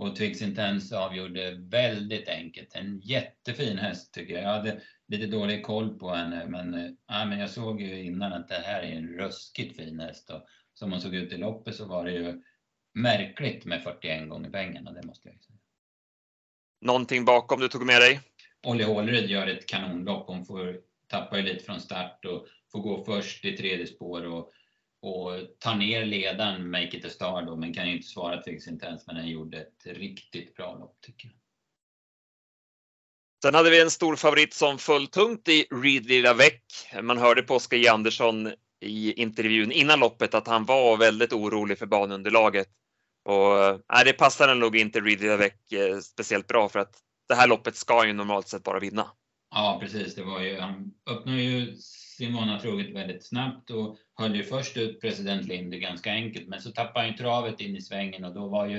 och 0.00 0.16
Twix 0.16 0.42
Intense 0.42 0.98
avgjorde 0.98 1.56
väldigt 1.70 2.28
enkelt. 2.28 2.74
En 2.74 3.00
jättefin 3.00 3.78
häst 3.78 4.14
tycker 4.14 4.34
jag. 4.34 4.42
Jag 4.42 4.48
hade 4.48 4.80
lite 5.08 5.26
dålig 5.26 5.66
koll 5.66 5.98
på 5.98 6.14
henne 6.14 6.46
men, 6.46 6.74
eh, 6.74 6.90
ja, 7.06 7.24
men 7.24 7.38
jag 7.38 7.50
såg 7.50 7.80
ju 7.80 8.02
innan 8.02 8.32
att 8.32 8.48
det 8.48 8.54
här 8.54 8.82
är 8.82 8.96
en 8.96 9.08
ruskigt 9.08 9.76
fin 9.76 10.00
häst. 10.00 10.30
Och 10.30 10.46
som 10.74 10.92
hon 10.92 11.00
såg 11.00 11.14
ut 11.14 11.32
i 11.32 11.36
loppet 11.36 11.74
så 11.74 11.86
var 11.86 12.04
det 12.04 12.12
ju 12.12 12.42
märkligt 12.94 13.64
med 13.64 13.82
41 13.82 14.28
gånger 14.28 14.50
pengarna, 14.50 14.92
det 14.92 15.06
måste 15.06 15.28
jag 15.28 15.42
säga. 15.42 15.58
Någonting 16.80 17.24
bakom 17.24 17.60
du 17.60 17.68
tog 17.68 17.86
med 17.86 18.00
dig? 18.00 18.20
Olli 18.66 18.84
Hålerud 18.84 19.30
gör 19.30 19.46
ett 19.46 19.66
kanonlopp. 19.66 20.26
Hon 20.26 20.44
får 20.44 20.80
tappa 21.08 21.36
ju 21.36 21.42
lite 21.42 21.64
från 21.64 21.80
start 21.80 22.24
och 22.24 22.46
får 22.72 22.80
gå 22.80 23.04
först 23.04 23.44
i 23.44 23.56
tredje 23.56 23.86
spår 23.86 24.26
och 24.26 24.52
och 25.02 25.32
tar 25.58 25.74
ner 25.74 26.04
ledaren 26.04 26.70
Make 26.70 26.96
It 26.96 27.04
A 27.04 27.08
Star 27.08 27.42
då, 27.42 27.56
men 27.56 27.74
kan 27.74 27.88
ju 27.88 27.96
inte 27.96 28.08
svara 28.08 28.42
inte 28.46 28.86
ens 28.86 29.06
men 29.06 29.16
den 29.16 29.28
gjorde 29.28 29.60
ett 29.60 29.86
riktigt 29.86 30.54
bra 30.54 30.74
lopp 30.74 30.96
tycker 31.00 31.26
jag. 31.28 31.34
Sen 33.42 33.54
hade 33.54 33.70
vi 33.70 33.80
en 33.80 33.90
stor 33.90 34.16
favorit 34.16 34.54
som 34.54 34.78
föll 34.78 35.06
tungt 35.06 35.48
i 35.48 35.66
Reed 35.70 36.36
veck. 36.36 36.64
Man 37.02 37.18
hörde 37.18 37.42
på 37.42 37.54
Oskar 37.54 37.76
J. 37.76 37.88
Andersson 37.88 38.52
i 38.80 39.12
intervjun 39.12 39.72
innan 39.72 40.00
loppet 40.00 40.34
att 40.34 40.46
han 40.46 40.64
var 40.64 40.96
väldigt 40.96 41.32
orolig 41.32 41.78
för 41.78 41.86
banunderlaget. 41.86 42.68
Och 43.24 43.64
eh, 43.64 43.78
nej, 43.92 44.04
det 44.04 44.12
passade 44.12 44.54
nog 44.54 44.76
inte 44.76 45.00
Reed 45.00 45.22
Lavec 45.22 45.52
eh, 45.72 45.98
speciellt 45.98 46.46
bra 46.46 46.68
för 46.68 46.78
att 46.78 46.96
det 47.30 47.36
här 47.36 47.48
loppet 47.48 47.76
ska 47.76 48.06
ju 48.06 48.12
normalt 48.12 48.48
sett 48.48 48.64
bara 48.64 48.78
vinna. 48.78 49.06
Ja, 49.50 49.78
precis. 49.82 50.14
Det 50.14 50.22
var 50.22 50.40
ju, 50.40 50.60
han 50.60 50.94
öppnade 51.10 51.42
ju 51.42 51.76
sin 52.16 52.34
vana 52.34 52.60
troget 52.60 52.94
väldigt 52.94 53.26
snabbt 53.26 53.70
och 53.70 53.96
höll 54.14 54.36
ju 54.36 54.42
först 54.42 54.76
ut 54.76 55.00
president 55.00 55.46
Linde 55.46 55.78
ganska 55.78 56.10
enkelt. 56.10 56.48
Men 56.48 56.60
så 56.60 56.70
tappade 56.70 56.98
han 57.00 57.08
ju 57.08 57.16
travet 57.16 57.60
in 57.60 57.76
i 57.76 57.80
svängen 57.80 58.24
och 58.24 58.34
då 58.34 58.48
var 58.48 58.66
ju 58.66 58.78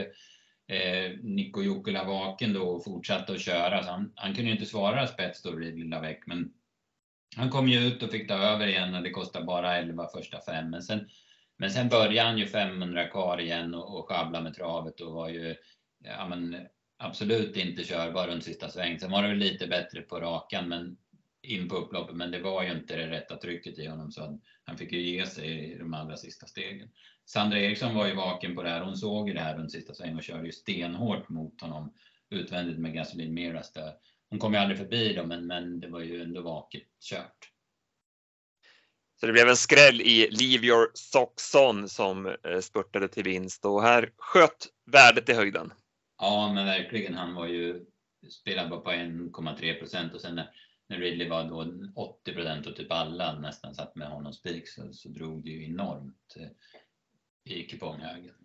eh, 0.68 1.12
Nico 1.22 1.62
Jukkola 1.62 2.04
vaken 2.04 2.54
då 2.54 2.64
och 2.64 2.84
fortsatte 2.84 3.34
att 3.34 3.42
köra. 3.42 3.84
Så 3.84 3.92
han, 3.92 4.14
han 4.16 4.36
kunde 4.36 4.50
ju 4.50 4.56
inte 4.56 4.70
svara 4.70 5.08
spets 5.08 5.42
då, 5.42 5.52
lilla 5.52 6.02
Väck. 6.02 6.24
Men 6.26 6.54
han 7.36 7.50
kom 7.50 7.70
ju 7.70 7.80
ut 7.80 8.04
och 8.04 8.12
fick 8.12 8.28
ta 8.28 8.34
över 8.34 8.68
igen 8.68 8.96
och 8.96 9.04
det 9.04 9.12
kostade 9.12 9.46
bara 9.46 9.78
11 9.78 10.08
första 10.16 10.42
fem. 10.42 10.70
Men 10.70 10.82
sen, 10.82 11.10
men 11.58 11.72
sen 11.72 11.90
började 11.90 12.28
han 12.28 12.38
ju 12.38 12.48
500 12.48 13.08
kvar 13.08 13.38
igen 13.38 13.76
och, 13.76 14.00
och 14.00 14.10
sjabbla 14.10 14.42
med 14.42 14.54
travet 14.54 15.02
och 15.02 15.14
var 15.14 15.30
ju 15.30 15.56
ja, 16.04 16.28
men, 16.28 16.68
absolut 17.02 17.58
inte 17.58 17.84
körbar 17.84 18.28
runt 18.28 18.44
sista 18.44 18.70
sväng. 18.70 19.00
Sen 19.00 19.12
var 19.12 19.22
det 19.22 19.28
väl 19.28 19.38
lite 19.38 19.68
bättre 19.68 20.02
på 20.02 20.20
rakan, 20.20 20.70
men 20.70 20.98
in 21.42 21.70
på 21.70 21.76
upploppet, 21.76 22.16
men 22.16 22.32
det 22.32 22.40
var 22.40 22.64
ju 22.64 22.72
inte 22.72 22.96
det 22.96 23.10
rätta 23.10 23.38
trycket 23.38 23.80
i 23.80 23.88
honom 23.88 24.12
så 24.12 24.40
han 24.64 24.78
fick 24.78 24.92
ju 24.92 25.02
ge 25.02 25.26
sig 25.26 25.74
i 25.74 25.78
de 25.78 25.94
allra 25.94 26.18
sista 26.18 26.46
stegen. 26.46 26.90
Sandra 27.26 27.60
Eriksson 27.60 27.96
var 27.96 28.08
ju 28.08 28.16
vaken 28.16 28.56
på 28.56 28.64
det 28.64 28.70
här. 28.70 28.82
Hon 28.82 28.98
såg 28.98 29.28
ju 29.28 29.34
det 29.34 29.42
här 29.42 29.58
runt 29.58 29.72
sista 29.72 29.94
sväng 29.94 30.16
och 30.16 30.24
körde 30.24 30.46
ju 30.46 30.52
stenhårt 30.52 31.30
mot 31.30 31.62
honom 31.62 31.94
utvändigt 32.30 32.80
med 32.80 32.94
Gasolin 32.94 33.34
Miras 33.34 33.74
där. 33.74 33.94
Hon 34.30 34.40
kom 34.40 34.54
ju 34.54 34.60
aldrig 34.60 34.78
förbi 34.78 35.14
dem, 35.14 35.28
men, 35.28 35.48
men 35.48 35.80
det 35.80 35.88
var 35.88 36.00
ju 36.00 36.22
ändå 36.22 36.42
vaket 36.42 36.84
kört. 37.10 37.52
Så 39.20 39.26
det 39.26 39.34
blev 39.34 39.48
en 39.48 39.58
skräll 39.58 40.02
i 40.02 40.30
Leave 40.32 40.68
Your 40.68 40.92
Socks 40.94 41.56
On 41.56 41.90
som 41.90 42.26
eh, 42.26 42.60
spurtade 42.62 43.08
till 43.08 43.24
vinst 43.24 43.66
och 43.66 43.82
här 43.82 44.12
sköt 44.18 44.68
värdet 44.92 45.30
i 45.30 45.34
höjden. 45.34 45.74
Ja, 46.22 46.54
men 46.54 46.66
verkligen. 46.66 47.14
Han 47.14 47.36
var 47.36 47.48
ju 47.48 47.86
spelade 48.30 48.70
bara 48.70 48.80
på 48.80 48.92
1,3 48.92 49.80
procent 49.80 50.14
och 50.14 50.22
sen 50.22 50.36
när 50.36 50.52
när 50.92 50.98
Ridley 50.98 51.30
var 51.30 51.44
då 51.44 51.74
80 51.96 52.34
procent 52.34 52.68
och 52.68 52.76
typ 52.76 52.92
alla 52.92 53.40
nästan 53.40 53.76
satt 53.76 53.96
med 53.96 54.08
honom 54.08 54.34
spik 54.34 54.68
så, 54.68 54.94
så 54.94 55.10
drog 55.10 55.44
det 55.44 55.50
ju 55.50 55.66
enormt 55.66 56.36
eh, 56.36 57.54
i 57.54 57.68
kuponghögen. 57.68 58.36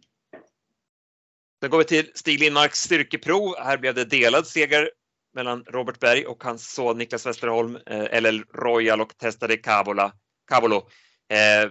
Sen 1.61 1.71
går 1.71 1.78
vi 1.78 1.85
till 1.85 2.11
Stig 2.14 2.40
Lindmarks 2.40 2.78
styrkeprov. 2.78 3.54
Här 3.59 3.78
blev 3.78 3.95
det 3.95 4.04
delad 4.04 4.47
seger 4.47 4.90
mellan 5.35 5.64
Robert 5.64 6.00
Berg 6.00 6.26
och 6.26 6.45
hans 6.45 6.75
son 6.75 6.99
Niklas 6.99 7.26
Westerholm, 7.26 7.78
eh, 7.87 8.23
LL 8.23 8.45
Royal 8.54 9.00
och 9.00 9.16
testade 9.16 9.56
Cavola, 9.56 10.12
Cavolo. 10.49 10.88
Eh, 11.28 11.71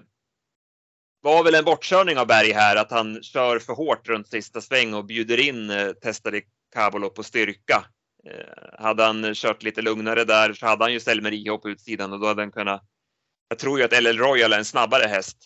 var 1.25 1.43
väl 1.43 1.55
en 1.55 1.65
bortkörning 1.65 2.17
av 2.17 2.27
Berg 2.27 2.51
här 2.51 2.75
att 2.75 2.91
han 2.91 3.23
kör 3.23 3.59
för 3.59 3.73
hårt 3.73 4.09
runt 4.09 4.27
sista 4.27 4.61
sväng 4.61 4.93
och 4.93 5.05
bjuder 5.05 5.39
in 5.39 5.69
eh, 5.69 5.91
testade 5.91 6.41
Cabolo 6.73 7.09
på 7.09 7.23
styrka. 7.23 7.85
Eh, 8.29 8.83
hade 8.83 9.03
han 9.03 9.33
kört 9.33 9.63
lite 9.63 9.81
lugnare 9.81 10.23
där 10.23 10.53
så 10.53 10.65
hade 10.65 10.83
han 10.83 10.93
ju 10.93 10.99
Selmer 10.99 11.33
I 11.33 11.45
på 11.45 11.69
utsidan 11.69 12.13
och 12.13 12.19
då 12.19 12.27
hade 12.27 12.41
han 12.41 12.51
kunnat 12.51 12.83
jag 13.49 13.59
tror 13.59 13.79
ju 13.79 13.85
att 13.85 14.03
LL 14.03 14.17
Royal 14.17 14.53
är 14.53 14.57
en 14.57 14.65
snabbare 14.65 15.07
häst. 15.07 15.37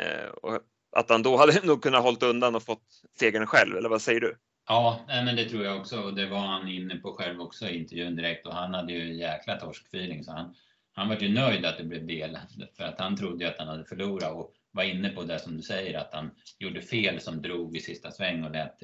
Eh, 0.00 0.28
och 0.28 0.60
att 0.96 1.10
han 1.10 1.22
då 1.22 1.36
hade 1.36 1.60
nog 1.66 1.82
kunnat 1.82 2.02
hållit 2.02 2.22
undan 2.22 2.54
och 2.54 2.62
fått 2.62 2.86
segern 3.18 3.46
själv, 3.46 3.76
eller 3.76 3.88
vad 3.88 4.02
säger 4.02 4.20
du? 4.20 4.36
Ja, 4.68 5.00
men 5.08 5.36
det 5.36 5.48
tror 5.48 5.64
jag 5.64 5.76
också 5.76 6.00
och 6.00 6.14
det 6.14 6.26
var 6.26 6.38
han 6.38 6.68
inne 6.68 6.96
på 6.96 7.12
själv 7.12 7.40
också 7.40 7.68
i 7.68 7.78
intervjun 7.78 8.16
direkt 8.16 8.46
och 8.46 8.54
han 8.54 8.74
hade 8.74 8.92
ju 8.92 9.00
en 9.00 9.18
jäkla 9.18 9.56
torskfeeling 9.56 10.24
så 10.24 10.32
han, 10.32 10.54
han 10.92 11.08
var 11.08 11.16
ju 11.16 11.28
nöjd 11.28 11.64
att 11.64 11.78
det 11.78 11.84
blev 11.84 12.06
delat 12.06 12.48
för 12.76 12.84
att 12.84 13.00
han 13.00 13.16
trodde 13.16 13.48
att 13.48 13.58
han 13.58 13.68
hade 13.68 13.84
förlorat 13.84 14.32
och 14.32 14.52
var 14.70 14.82
inne 14.84 15.08
på 15.08 15.24
det 15.24 15.38
som 15.38 15.56
du 15.56 15.62
säger 15.62 15.98
att 15.98 16.14
han 16.14 16.30
gjorde 16.58 16.82
fel 16.82 17.20
som 17.20 17.42
drog 17.42 17.76
i 17.76 17.80
sista 17.80 18.10
sväng 18.10 18.44
och 18.44 18.50
lät 18.50 18.82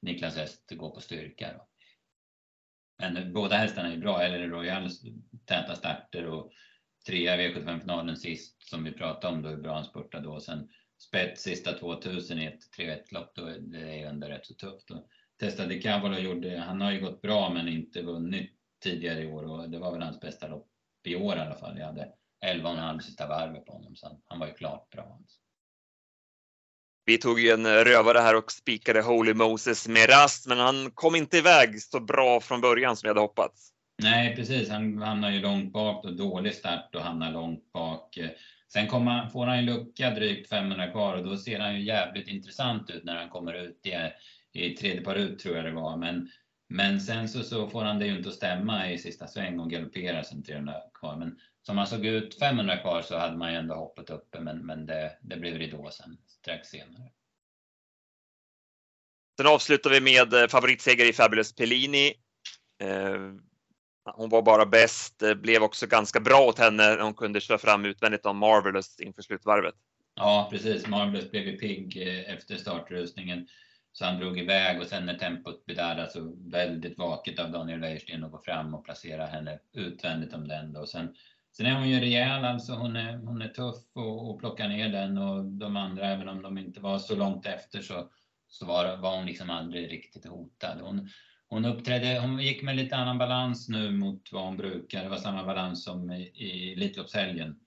Niklas 0.00 0.36
häst 0.36 0.72
gå 0.76 0.90
på 0.90 1.00
styrka. 1.00 1.52
Då. 1.52 1.68
Men 2.98 3.32
båda 3.32 3.56
hästarna 3.56 3.92
är 3.92 3.96
bra, 3.96 4.22
eller 4.22 4.48
Royal 4.48 4.88
täta 5.44 5.74
starter 5.74 6.26
och 6.26 6.52
trea 7.06 7.42
i 7.42 7.48
V75-finalen 7.48 8.16
sist 8.16 8.68
som 8.68 8.84
vi 8.84 8.92
pratade 8.92 9.34
om 9.34 9.42
då 9.42 9.48
hur 9.48 9.56
bra 9.56 9.74
han 9.74 9.84
spurtade 9.84 10.24
då. 10.24 10.40
Sen 10.40 10.68
spets 10.98 11.42
sista 11.42 11.72
2000 11.72 12.38
i 12.38 12.46
ett 12.46 12.60
3-1 12.78 13.00
lopp, 13.10 13.34
då 13.34 13.46
är 13.46 13.58
det 13.58 14.02
ändå 14.02 14.26
rätt 14.26 14.46
så 14.46 14.54
tufft. 14.54 14.90
Och 14.90 15.08
testade 15.40 15.78
Cavallo 15.78 16.18
gjorde, 16.18 16.58
han 16.58 16.80
har 16.80 16.92
ju 16.92 17.00
gått 17.00 17.22
bra 17.22 17.50
men 17.50 17.68
inte 17.68 18.02
vunnit 18.02 18.50
tidigare 18.82 19.22
i 19.22 19.26
år 19.26 19.44
och 19.44 19.70
det 19.70 19.78
var 19.78 19.92
väl 19.92 20.02
hans 20.02 20.20
bästa 20.20 20.48
lopp 20.48 20.68
i 21.04 21.16
år 21.16 21.36
i 21.36 21.40
alla 21.40 21.56
fall. 21.56 21.78
Jag 21.78 21.86
hade 21.86 22.12
11,5 22.44 23.00
sista 23.00 23.28
varvet 23.28 23.66
på 23.66 23.72
honom 23.72 23.96
så 23.96 24.20
han 24.28 24.38
var 24.38 24.46
ju 24.46 24.52
klart 24.52 24.90
bra. 24.90 25.18
Vi 27.04 27.18
tog 27.18 27.40
ju 27.40 27.50
en 27.50 27.66
rövare 27.66 28.18
här 28.18 28.36
och 28.36 28.52
spikade 28.52 29.02
Holy 29.02 29.34
Moses 29.34 29.88
med 29.88 30.10
rast, 30.10 30.46
men 30.46 30.58
han 30.58 30.90
kom 30.90 31.16
inte 31.16 31.38
iväg 31.38 31.82
så 31.82 32.00
bra 32.00 32.40
från 32.40 32.60
början 32.60 32.96
som 32.96 33.06
vi 33.06 33.10
hade 33.10 33.20
hoppats. 33.20 33.72
Nej, 34.02 34.36
precis. 34.36 34.70
Han 34.70 35.02
hamnar 35.02 35.30
ju 35.30 35.40
långt 35.40 35.72
bak 35.72 36.04
och 36.04 36.16
dålig 36.16 36.54
start 36.54 36.94
och 36.94 37.02
hamnar 37.02 37.32
långt 37.32 37.72
bak. 37.72 38.18
Sen 38.72 38.86
kommer, 38.86 39.28
får 39.28 39.46
han 39.46 39.58
en 39.58 39.66
lucka 39.66 40.10
drygt 40.10 40.48
500 40.48 40.90
kvar 40.90 41.16
och 41.16 41.24
då 41.24 41.36
ser 41.36 41.58
han 41.58 41.74
ju 41.74 41.84
jävligt 41.84 42.28
intressant 42.28 42.90
ut 42.90 43.04
när 43.04 43.16
han 43.16 43.28
kommer 43.28 43.52
ut 43.52 43.86
i, 43.86 44.60
i 44.60 44.76
tredje 44.76 45.00
par 45.00 45.14
ut 45.14 45.38
tror 45.38 45.56
jag 45.56 45.64
det 45.64 45.72
var. 45.72 45.96
Men, 45.96 46.30
men 46.68 47.00
sen 47.00 47.28
så, 47.28 47.42
så 47.42 47.68
får 47.68 47.82
han 47.82 47.98
det 47.98 48.06
ju 48.06 48.16
inte 48.16 48.28
att 48.28 48.34
stämma 48.34 48.90
i 48.90 48.98
sista 48.98 49.26
sväng 49.26 49.60
och 49.60 49.70
galopperar 49.70 50.22
sen 50.22 50.42
300 50.42 50.74
kvar. 50.94 51.16
Men 51.16 51.38
som 51.66 51.78
han 51.78 51.86
såg 51.86 52.06
ut 52.06 52.38
500 52.38 52.76
kvar 52.76 53.02
så 53.02 53.18
hade 53.18 53.36
man 53.36 53.52
ju 53.52 53.58
ändå 53.58 53.74
hoppet 53.74 54.10
uppe 54.10 54.40
men, 54.40 54.66
men 54.66 54.86
det, 54.86 55.18
det 55.20 55.36
blev 55.36 55.58
ridå 55.58 55.90
sen 55.90 56.18
strax 56.26 56.68
senare. 56.68 57.10
Sen 59.36 59.46
avslutar 59.46 59.90
vi 59.90 60.00
med 60.00 60.34
eh, 60.34 60.48
favoritseger 60.48 61.04
i 61.04 61.12
Fabulous 61.12 61.54
Pellini. 61.54 62.14
Eh, 62.82 63.16
hon 64.14 64.28
var 64.28 64.42
bara 64.42 64.66
bäst, 64.66 65.18
det 65.18 65.34
blev 65.34 65.62
också 65.62 65.86
ganska 65.86 66.20
bra 66.20 66.40
åt 66.40 66.58
henne 66.58 66.82
när 66.82 66.98
hon 66.98 67.14
kunde 67.14 67.40
köra 67.40 67.58
fram 67.58 67.84
utvändigt 67.84 68.26
om 68.26 68.38
Marvelous 68.38 69.00
inför 69.00 69.22
slutvarvet. 69.22 69.74
Ja, 70.14 70.48
precis. 70.50 70.86
Marvelous 70.86 71.30
blev 71.30 71.42
ju 71.42 71.58
pigg 71.58 72.08
eh, 72.08 72.34
efter 72.34 72.56
startrusningen. 72.56 73.48
Så 73.92 74.04
han 74.04 74.20
drog 74.20 74.38
iväg 74.38 74.80
och 74.80 74.86
sen 74.86 75.06
när 75.06 75.18
tempot 75.18 75.64
blev 75.64 75.76
där, 75.76 75.98
alltså 75.98 76.32
väldigt 76.36 76.98
vaket 76.98 77.38
av 77.38 77.50
Daniel 77.50 77.80
Wäjersten 77.80 78.24
att 78.24 78.32
gå 78.32 78.42
fram 78.42 78.74
och 78.74 78.84
placera 78.84 79.26
henne 79.26 79.58
utvändigt 79.72 80.34
om 80.34 80.48
den 80.48 80.72
då. 80.72 80.86
Sen, 80.86 81.14
sen 81.56 81.66
är 81.66 81.74
hon 81.74 81.88
ju 81.88 82.00
rejäl, 82.00 82.44
alltså 82.44 82.72
hon 82.72 82.96
är, 82.96 83.16
hon 83.16 83.42
är 83.42 83.48
tuff 83.48 83.84
och, 83.94 84.30
och 84.30 84.40
plockar 84.40 84.68
ner 84.68 84.88
den 84.88 85.18
och 85.18 85.44
de 85.44 85.76
andra, 85.76 86.06
även 86.06 86.28
om 86.28 86.42
de 86.42 86.58
inte 86.58 86.80
var 86.80 86.98
så 86.98 87.16
långt 87.16 87.46
efter 87.46 87.82
så, 87.82 88.10
så 88.48 88.66
var, 88.66 88.96
var 88.96 89.16
hon 89.16 89.26
liksom 89.26 89.50
aldrig 89.50 89.92
riktigt 89.92 90.26
hotad. 90.26 90.80
Hon, 90.80 91.08
hon 91.48 91.64
uppträdde, 91.64 92.20
hon 92.20 92.38
gick 92.38 92.62
med 92.62 92.76
lite 92.76 92.96
annan 92.96 93.18
balans 93.18 93.68
nu 93.68 93.90
mot 93.90 94.32
vad 94.32 94.44
hon 94.44 94.56
brukar. 94.56 95.02
Det 95.02 95.08
var 95.08 95.16
samma 95.16 95.44
balans 95.44 95.84
som 95.84 96.10
i, 96.10 96.22
i 96.22 96.72
Elitloppshelgen. 96.72 97.60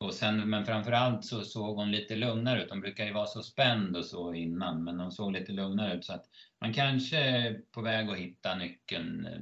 Och 0.00 0.14
sen, 0.14 0.50
men 0.50 0.66
framförallt 0.66 1.24
så 1.24 1.42
såg 1.42 1.76
hon 1.76 1.90
lite 1.90 2.16
lugnare 2.16 2.62
ut. 2.62 2.70
Hon 2.70 2.80
brukar 2.80 3.06
ju 3.06 3.12
vara 3.12 3.26
så 3.26 3.42
spänd 3.42 3.96
och 3.96 4.04
så 4.04 4.34
innan, 4.34 4.84
men 4.84 5.00
hon 5.00 5.12
såg 5.12 5.32
lite 5.32 5.52
lugnare 5.52 5.94
ut. 5.94 6.04
Så 6.04 6.12
att 6.12 6.24
man 6.60 6.72
kanske 6.72 7.18
är 7.18 7.60
på 7.72 7.80
väg 7.80 8.10
att 8.10 8.18
hitta 8.18 8.54
nyckeln 8.54 9.26
eh, 9.26 9.40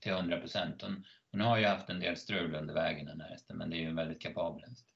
till 0.00 0.12
100 0.12 0.40
procent. 0.40 0.82
Hon, 0.82 1.04
hon, 1.32 1.40
har 1.40 1.58
ju 1.58 1.66
haft 1.66 1.90
en 1.90 2.00
del 2.00 2.16
strul 2.16 2.54
under 2.54 2.74
vägen 2.74 3.06
den 3.06 3.20
här 3.20 3.28
hästen, 3.28 3.56
men 3.56 3.70
det 3.70 3.76
är 3.76 3.80
ju 3.80 3.88
en 3.88 3.96
väldigt 3.96 4.22
kapabel 4.22 4.62
häst. 4.68 4.86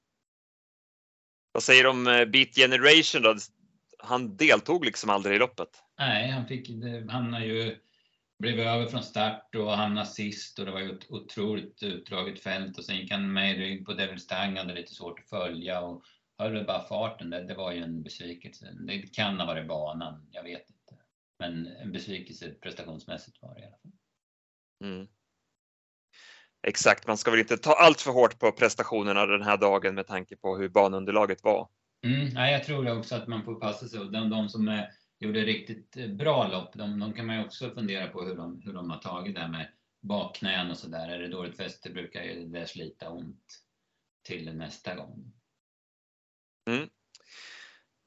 Vad 1.51 1.63
säger 1.63 1.83
du 1.83 1.89
om 1.89 2.07
eh, 2.07 2.25
Beat 2.25 2.55
Generation 2.55 3.21
då? 3.21 3.35
Han 3.99 4.37
deltog 4.37 4.85
liksom 4.85 5.09
aldrig 5.09 5.35
i 5.35 5.39
loppet. 5.39 5.83
Nej, 5.99 6.31
han 6.31 6.47
fick, 6.47 6.69
han 7.09 7.33
har 7.33 7.39
ju 7.39 7.77
blev 8.41 8.59
över 8.59 8.85
från 8.85 9.03
start 9.03 9.55
och 9.55 9.71
hamnade 9.71 10.07
sist 10.07 10.59
och 10.59 10.65
det 10.65 10.71
var 10.71 10.79
ju 10.79 10.91
ett 10.91 11.11
otroligt 11.11 11.83
utdraget 11.83 12.39
fält 12.39 12.77
och 12.77 12.85
sen 12.85 12.97
gick 12.97 13.11
han 13.11 13.33
med 13.33 13.55
i 13.55 13.59
rygg 13.59 13.85
på 13.85 13.93
Devil 13.93 14.19
Stang, 14.19 14.57
hade 14.57 14.73
lite 14.73 14.93
svårt 14.93 15.19
att 15.19 15.29
följa 15.29 15.81
och 15.81 16.03
höll 16.37 16.65
bara 16.65 16.87
farten. 16.87 17.29
Det, 17.29 17.43
det 17.43 17.53
var 17.53 17.71
ju 17.71 17.83
en 17.83 18.03
besvikelse. 18.03 18.73
Det 18.87 19.01
kan 19.01 19.39
ha 19.39 19.45
varit 19.45 19.67
banan, 19.67 20.27
jag 20.31 20.43
vet 20.43 20.69
inte. 20.69 21.03
Men 21.39 21.67
en 21.67 21.91
besvikelse 21.91 22.51
prestationsmässigt 22.51 23.41
var 23.41 23.55
det 23.55 23.61
i 23.61 23.65
alla 23.65 23.77
fall. 23.77 23.91
Mm. 24.83 25.07
Exakt, 26.63 27.07
man 27.07 27.17
ska 27.17 27.31
väl 27.31 27.39
inte 27.39 27.57
ta 27.57 27.73
allt 27.73 28.01
för 28.01 28.11
hårt 28.11 28.39
på 28.39 28.51
prestationerna 28.51 29.25
den 29.25 29.41
här 29.41 29.57
dagen 29.57 29.95
med 29.95 30.07
tanke 30.07 30.35
på 30.35 30.57
hur 30.57 30.69
banunderlaget 30.69 31.43
var. 31.43 31.69
Mm, 32.05 32.29
nej, 32.33 32.53
jag 32.53 32.63
tror 32.63 32.97
också 32.97 33.15
att 33.15 33.27
man 33.27 33.43
får 33.43 33.55
passa 33.55 33.87
sig. 33.87 33.99
De, 33.99 34.29
de 34.29 34.49
som 34.49 34.67
är 34.67 34.89
gjorde 35.19 35.41
riktigt 35.41 35.97
eh, 35.97 36.07
bra 36.07 36.47
lopp. 36.47 36.73
De, 36.73 36.99
de 36.99 37.13
kan 37.13 37.25
man 37.25 37.35
ju 37.35 37.45
också 37.45 37.69
fundera 37.69 38.07
på 38.07 38.23
hur 38.23 38.35
de, 38.35 38.61
hur 38.65 38.73
de 38.73 38.89
har 38.89 38.97
tagit 38.97 39.35
det 39.35 39.47
med 39.47 39.67
bakknän 40.01 40.71
och 40.71 40.77
sådär. 40.77 41.09
Är 41.09 41.19
det 41.19 41.27
dåligt 41.27 41.57
fäste 41.57 41.89
brukar 41.89 42.23
ju 42.23 42.47
det 42.47 42.67
slita 42.67 43.09
ont 43.09 43.63
till 44.23 44.55
nästa 44.55 44.95
gång. 44.95 45.33
Mm. 46.69 46.89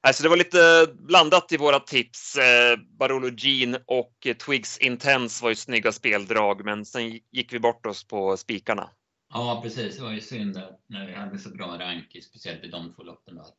Alltså 0.07 0.23
det 0.23 0.29
var 0.29 0.37
lite 0.37 0.87
blandat 0.95 1.53
i 1.53 1.57
våra 1.57 1.81
tips. 1.81 2.37
Eh, 2.37 2.77
Barolo 2.99 3.31
Jean 3.37 3.77
och 3.87 4.27
Twigs 4.47 4.79
Intense 4.79 5.43
var 5.43 5.51
ju 5.51 5.57
snygga 5.57 5.93
speldrag, 5.93 6.64
men 6.64 6.85
sen 6.85 7.21
gick 7.31 7.53
vi 7.53 7.61
bort 7.61 7.87
oss 7.87 8.07
på 8.07 8.37
spikarna. 8.37 8.90
Ja, 9.33 9.61
precis. 9.62 9.97
Det 9.97 10.03
var 10.03 10.12
ju 10.12 10.21
synd 10.21 10.62
när 10.87 11.07
vi 11.07 11.14
hade 11.14 11.38
så 11.38 11.49
bra 11.49 11.79
rank, 11.79 12.17
speciellt 12.23 12.64
i 12.64 12.69
de 12.69 12.95
två 12.95 13.03
loppen, 13.03 13.35
då, 13.35 13.40
att, 13.40 13.57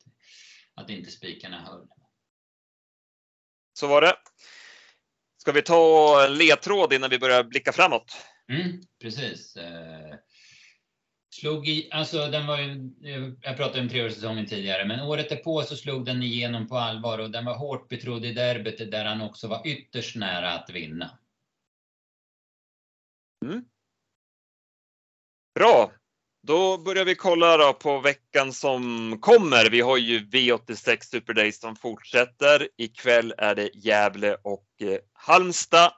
att 0.76 0.90
inte 0.90 1.12
spikarna 1.12 1.62
höll. 1.62 1.88
Så 3.74 3.88
var 3.88 4.02
det. 4.02 4.16
Ska 5.38 5.52
vi 5.52 5.62
ta 5.62 6.28
ledtråd 6.28 6.94
innan 6.94 7.10
vi 7.10 7.20
börjar 7.20 7.44
blicka 7.44 7.72
framåt? 7.72 8.18
Mm, 8.50 8.82
precis. 9.02 9.58
Slog 11.40 11.68
i, 11.68 11.90
alltså 11.92 12.28
den 12.28 12.48
var 12.48 12.58
ju, 12.58 12.92
jag 13.42 13.58
pratade 13.58 13.82
om 13.82 13.90
treårssäsongen 13.90 14.46
tidigare, 14.46 14.86
men 14.86 15.00
året 15.00 15.30
därpå 15.30 15.64
så 15.64 15.76
slog 15.76 16.06
den 16.06 16.24
igenom 16.24 16.68
på 16.68 16.78
allvar 16.78 17.20
och 17.20 17.32
den 17.32 17.46
var 17.46 17.58
hårt 17.58 17.90
betrodd 17.90 18.26
i 18.26 18.34
derbyt 18.34 18.92
där 18.92 19.06
han 19.06 19.22
också 19.22 19.48
var 19.48 19.68
ytterst 19.68 20.16
nära 20.16 20.52
att 20.52 20.70
vinna. 20.70 21.20
Mm. 23.46 23.66
Bra, 25.56 25.92
då 26.44 26.78
börjar 26.78 27.06
vi 27.06 27.16
kolla 27.16 27.58
då 27.58 27.74
på 27.74 28.00
veckan 28.00 28.54
som 28.54 29.18
kommer. 29.22 29.70
Vi 29.70 29.82
har 29.82 29.98
ju 29.98 30.20
V86 30.20 31.02
Super 31.02 31.34
Days 31.34 31.60
som 31.60 31.76
fortsätter. 31.76 32.70
Ikväll 32.78 33.34
är 33.38 33.56
det 33.56 33.70
Gävle 33.76 34.36
och 34.36 34.68
eh, 34.82 34.98
Halmstad. 35.14 35.92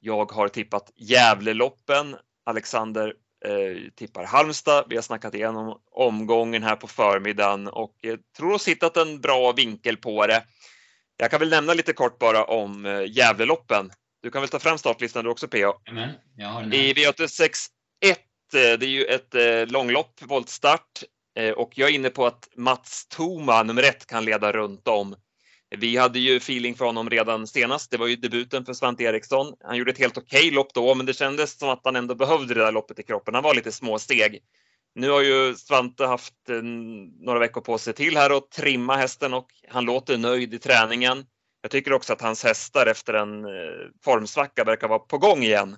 Jag 0.00 0.32
har 0.32 0.48
tippat 0.48 0.92
Gävleloppen. 0.96 2.16
Alexander 2.44 3.14
eh, 3.44 3.90
tippar 3.96 4.24
Halmstad. 4.24 4.84
Vi 4.88 4.96
har 4.96 5.02
snackat 5.02 5.34
igenom 5.34 5.80
omgången 5.92 6.62
här 6.62 6.76
på 6.76 6.86
förmiddagen 6.86 7.68
och 7.68 8.04
eh, 8.04 8.16
tror 8.36 8.52
oss 8.52 8.68
hittat 8.68 8.96
en 8.96 9.20
bra 9.20 9.52
vinkel 9.52 9.96
på 9.96 10.26
det. 10.26 10.44
Jag 11.16 11.30
kan 11.30 11.40
väl 11.40 11.50
nämna 11.50 11.74
lite 11.74 11.92
kort 11.92 12.18
bara 12.18 12.44
om 12.44 12.86
eh, 12.86 13.02
Gävleloppen. 13.06 13.90
Du 14.22 14.30
kan 14.30 14.42
väl 14.42 14.48
ta 14.48 14.58
fram 14.58 14.78
startlistan 14.78 15.24
du 15.24 15.30
också 15.30 15.48
PA? 15.48 15.74
Amen. 15.88 16.10
I 16.72 16.92
V86 16.92 17.66
1 18.04 18.20
Eh, 18.54 18.78
det 18.78 18.86
är 18.86 18.90
ju 18.90 19.04
ett 19.04 19.34
eh, 19.34 19.66
långlopp, 19.66 20.22
voltstart 20.22 21.02
eh, 21.36 21.50
och 21.50 21.72
jag 21.74 21.90
är 21.90 21.94
inne 21.94 22.10
på 22.10 22.26
att 22.26 22.48
Mats 22.56 23.06
Toma, 23.08 23.62
nummer 23.62 23.82
ett, 23.82 24.06
kan 24.06 24.24
leda 24.24 24.52
runt 24.52 24.88
om. 24.88 25.16
Vi 25.78 25.96
hade 25.96 26.18
ju 26.18 26.36
feeling 26.36 26.74
för 26.74 26.84
honom 26.84 27.10
redan 27.10 27.46
senast. 27.46 27.90
Det 27.90 27.96
var 27.96 28.06
ju 28.06 28.16
debuten 28.16 28.64
för 28.64 28.72
Svante 28.72 29.02
Eriksson. 29.02 29.54
Han 29.64 29.76
gjorde 29.76 29.90
ett 29.90 29.98
helt 29.98 30.18
okej 30.18 30.40
okay 30.40 30.50
lopp 30.50 30.74
då, 30.74 30.94
men 30.94 31.06
det 31.06 31.14
kändes 31.14 31.58
som 31.58 31.68
att 31.68 31.80
han 31.84 31.96
ändå 31.96 32.14
behövde 32.14 32.54
det 32.54 32.60
där 32.60 32.72
loppet 32.72 32.98
i 32.98 33.02
kroppen. 33.02 33.34
Han 33.34 33.42
var 33.42 33.54
lite 33.54 33.72
små 33.72 33.98
steg. 33.98 34.42
Nu 34.94 35.10
har 35.10 35.22
ju 35.22 35.54
Svante 35.54 36.06
haft 36.06 36.48
eh, 36.48 36.62
några 37.20 37.38
veckor 37.38 37.60
på 37.60 37.78
sig 37.78 37.94
till 37.94 38.16
här 38.16 38.32
och 38.32 38.50
trimma 38.50 38.96
hästen 38.96 39.34
och 39.34 39.48
han 39.68 39.84
låter 39.84 40.18
nöjd 40.18 40.54
i 40.54 40.58
träningen. 40.58 41.24
Jag 41.62 41.70
tycker 41.70 41.92
också 41.92 42.12
att 42.12 42.20
hans 42.20 42.44
hästar 42.44 42.86
efter 42.86 43.14
en 43.14 43.44
eh, 43.44 43.50
formsvacka 44.04 44.64
verkar 44.64 44.88
vara 44.88 44.98
på 44.98 45.18
gång 45.18 45.42
igen. 45.42 45.76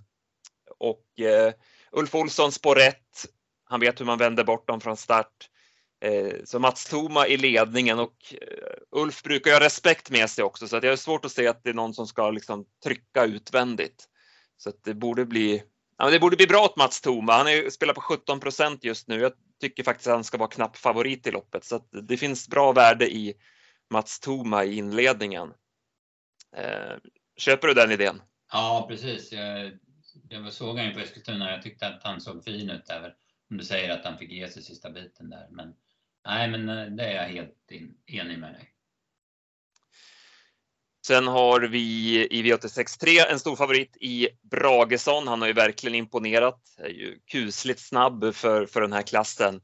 Och 0.78 1.20
eh, 1.20 1.52
Ulf 1.92 2.14
Olsson 2.14 2.52
spår 2.52 2.74
rätt. 2.74 3.26
Han 3.64 3.80
vet 3.80 4.00
hur 4.00 4.06
man 4.06 4.18
vänder 4.18 4.44
bort 4.44 4.68
dem 4.68 4.80
från 4.80 4.96
start. 4.96 5.48
Eh, 6.02 6.34
så 6.44 6.58
Mats 6.58 6.84
Thoma 6.84 7.26
i 7.26 7.36
ledningen 7.36 7.98
och 7.98 8.34
eh, 8.40 9.00
Ulf 9.00 9.22
brukar 9.22 9.50
ju 9.50 9.54
ha 9.54 9.64
respekt 9.64 10.10
med 10.10 10.30
sig 10.30 10.44
också 10.44 10.68
så 10.68 10.76
att 10.76 10.82
jag 10.82 10.90
har 10.90 10.96
svårt 10.96 11.24
att 11.24 11.32
se 11.32 11.48
att 11.48 11.64
det 11.64 11.70
är 11.70 11.74
någon 11.74 11.94
som 11.94 12.06
ska 12.06 12.30
liksom 12.30 12.64
trycka 12.84 13.24
utvändigt. 13.24 14.04
Så 14.56 14.68
att 14.68 14.84
det 14.84 14.94
borde 14.94 15.26
bli 15.26 15.62
Ja, 15.98 16.10
det 16.10 16.20
borde 16.20 16.36
bli 16.36 16.46
bra 16.46 16.64
åt 16.64 16.76
Mats 16.76 17.00
Thoma. 17.00 17.32
Han 17.32 17.46
är, 17.46 17.70
spelar 17.70 17.94
på 17.94 18.00
17 18.00 18.40
procent 18.40 18.84
just 18.84 19.08
nu. 19.08 19.20
Jag 19.20 19.32
tycker 19.60 19.82
faktiskt 19.82 20.06
att 20.06 20.14
han 20.14 20.24
ska 20.24 20.38
vara 20.38 20.48
knapp 20.48 20.76
favorit 20.76 21.26
i 21.26 21.30
loppet 21.30 21.64
så 21.64 21.76
att 21.76 21.88
det 22.08 22.16
finns 22.16 22.48
bra 22.48 22.72
värde 22.72 23.12
i 23.12 23.34
Mats 23.90 24.20
Toma 24.20 24.64
i 24.64 24.76
inledningen. 24.76 25.52
Eh, 26.56 26.96
köper 27.36 27.68
du 27.68 27.74
den 27.74 27.90
idén? 27.90 28.22
Ja, 28.52 28.86
precis. 28.88 29.32
Jag, 29.32 29.72
jag 30.28 30.52
såg 30.52 30.78
honom 30.78 30.94
på 30.94 31.00
Eskilstuna. 31.00 31.50
Jag 31.50 31.62
tyckte 31.62 31.86
att 31.86 32.02
han 32.02 32.20
såg 32.20 32.44
fin 32.44 32.70
ut 32.70 32.86
där. 32.86 33.14
Om 33.50 33.56
du 33.56 33.64
säger 33.64 33.90
att 33.90 34.04
han 34.04 34.18
fick 34.18 34.32
ge 34.32 34.48
sig 34.48 34.62
sista 34.62 34.90
biten 34.90 35.30
där. 35.30 35.48
Men 35.50 35.74
nej, 36.26 36.48
men 36.48 36.68
eh, 36.68 36.86
det 36.86 37.04
är 37.04 37.14
jag 37.14 37.28
helt 37.28 37.70
in, 37.70 37.94
enig 38.06 38.38
med 38.38 38.52
dig. 38.52 38.68
Sen 41.06 41.26
har 41.26 41.60
vi 41.60 41.78
i 42.30 42.42
V86.3 42.42 43.30
en 43.30 43.38
stor 43.38 43.56
favorit 43.56 43.96
i 44.00 44.28
Bragesson. 44.50 45.28
Han 45.28 45.40
har 45.40 45.48
ju 45.48 45.54
verkligen 45.54 45.94
imponerat. 45.94 46.60
Är 46.78 46.88
ju 46.88 47.18
kusligt 47.26 47.80
snabb 47.80 48.34
för, 48.34 48.66
för 48.66 48.80
den 48.80 48.92
här 48.92 49.02
klassen. 49.02 49.60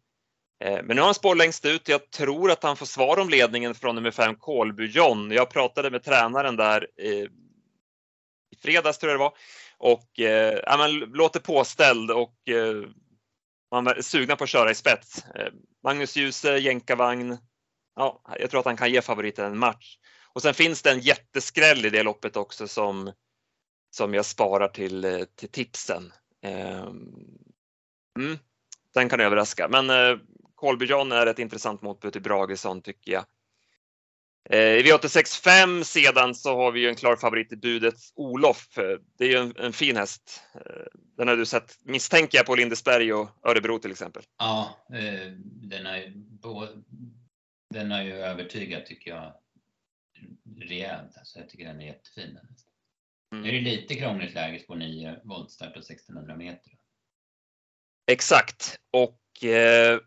Eh, 0.64 0.83
men 0.83 0.97
nu 0.97 1.01
har 1.01 1.07
han 1.07 1.14
spår 1.14 1.35
längst 1.35 1.64
ut. 1.64 1.88
Jag 1.88 2.11
tror 2.11 2.51
att 2.51 2.62
han 2.62 2.77
får 2.77 2.87
svar 2.87 3.18
om 3.18 3.29
ledningen 3.29 3.75
från 3.75 3.94
nummer 3.94 4.11
5 4.11 4.35
Kolby 4.35 4.87
John. 4.87 5.31
Jag 5.31 5.51
pratade 5.51 5.90
med 5.90 6.05
tränaren 6.05 6.57
där 6.57 6.87
eh, 6.97 7.27
i 8.51 8.57
fredags 8.62 8.99
tror 8.99 9.12
jag 9.12 9.21
det 9.21 9.25
var 9.25 9.33
och 9.79 10.21
eh, 10.21 10.61
ja, 10.66 10.87
låter 11.12 11.40
påställd 11.40 12.11
och 12.11 12.49
eh, 12.49 12.85
man 13.71 13.87
är 13.87 14.03
sugna 14.03 14.37
på 14.37 14.45
att 14.45 14.51
köra 14.51 14.71
i 14.71 14.75
spets. 14.75 15.25
Eh, 15.35 15.53
Magnus 15.85 16.17
Djuse, 16.17 16.59
jänkarvagn. 16.59 17.39
Ja, 17.97 18.23
jag 18.39 18.51
tror 18.51 18.61
att 18.61 18.67
han 18.67 18.77
kan 18.77 18.93
ge 18.93 19.03
favoriten 19.03 19.45
en 19.45 19.59
match. 19.59 19.99
Och 20.33 20.43
sen 20.43 20.55
finns 20.55 20.83
det 20.83 20.91
en 20.91 21.01
jätteskräll 21.01 21.87
i 21.87 21.91
det 21.91 22.03
loppet 22.03 22.37
också 22.37 22.69
som, 22.69 23.13
som 23.91 24.15
jag 24.15 24.25
sparar 24.25 24.69
till, 24.69 25.05
eh, 25.05 25.25
till 25.25 25.49
tipsen. 25.49 26.13
Ehm, 26.43 27.15
mm, 28.19 28.39
den 28.95 29.09
kan 29.09 29.21
överraska, 29.21 29.69
men 29.69 29.91
eh, 29.91 30.19
John 30.81 31.13
är 31.13 31.27
ett 31.27 31.39
intressant 31.39 31.83
motbud 31.83 32.13
till 32.13 32.23
Bragesson 32.23 32.83
tycker 32.83 33.13
jag. 33.13 33.25
Eh, 34.51 34.59
I 34.59 34.83
V86.5 34.83 35.83
sedan 35.83 36.35
så 36.35 36.57
har 36.57 36.73
vi 36.73 36.81
ju 36.81 36.89
en 36.89 36.95
klar 36.95 37.17
favorit 37.17 37.53
i 37.53 37.57
budets 37.57 38.13
Olof. 38.17 38.69
Det 39.19 39.25
är 39.25 39.29
ju 39.29 39.37
en, 39.37 39.57
en, 39.57 39.73
fin 39.73 39.97
häst. 39.97 40.43
Den 41.17 41.29
har 41.29 41.37
du 41.37 41.47
sett, 41.47 41.79
misstänker 41.85 42.39
jag, 42.39 42.47
på 42.47 42.55
Lindesberg 42.55 43.13
och 43.13 43.29
Örebro 43.43 43.79
till 43.79 43.91
exempel. 43.91 44.23
Ja, 44.39 44.87
den 45.45 45.87
har, 45.87 46.03
den 47.71 47.91
har 47.91 48.03
ju 48.03 48.13
övertygat 48.13 48.87
tycker 48.87 49.11
jag 49.11 49.33
rejält. 50.61 51.19
Alltså 51.19 51.39
jag 51.39 51.49
tycker 51.49 51.65
den 51.65 51.81
är 51.81 51.87
jättefin. 51.87 52.39
Mm. 53.33 53.43
Nu 53.43 53.49
är 53.49 53.53
det 53.53 53.61
lite 53.61 53.95
krångligt 53.95 54.35
läge 54.35 54.59
på 54.59 54.75
9 54.75 55.17
voltstart 55.25 55.77
och 55.77 55.83
1600 55.83 56.37
meter. 56.37 56.73
Exakt 58.11 58.81
och 58.91 59.45
eh, 59.45 60.01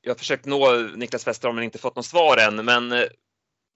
jag 0.00 0.10
har 0.10 0.18
försökt 0.18 0.46
nå 0.46 0.74
Niklas 0.96 1.26
Westerholm 1.26 1.54
men 1.54 1.64
inte 1.64 1.78
fått 1.78 1.96
något 1.96 2.06
svar 2.06 2.36
än. 2.36 2.64
Men 2.64 2.92
eh, 2.92 3.04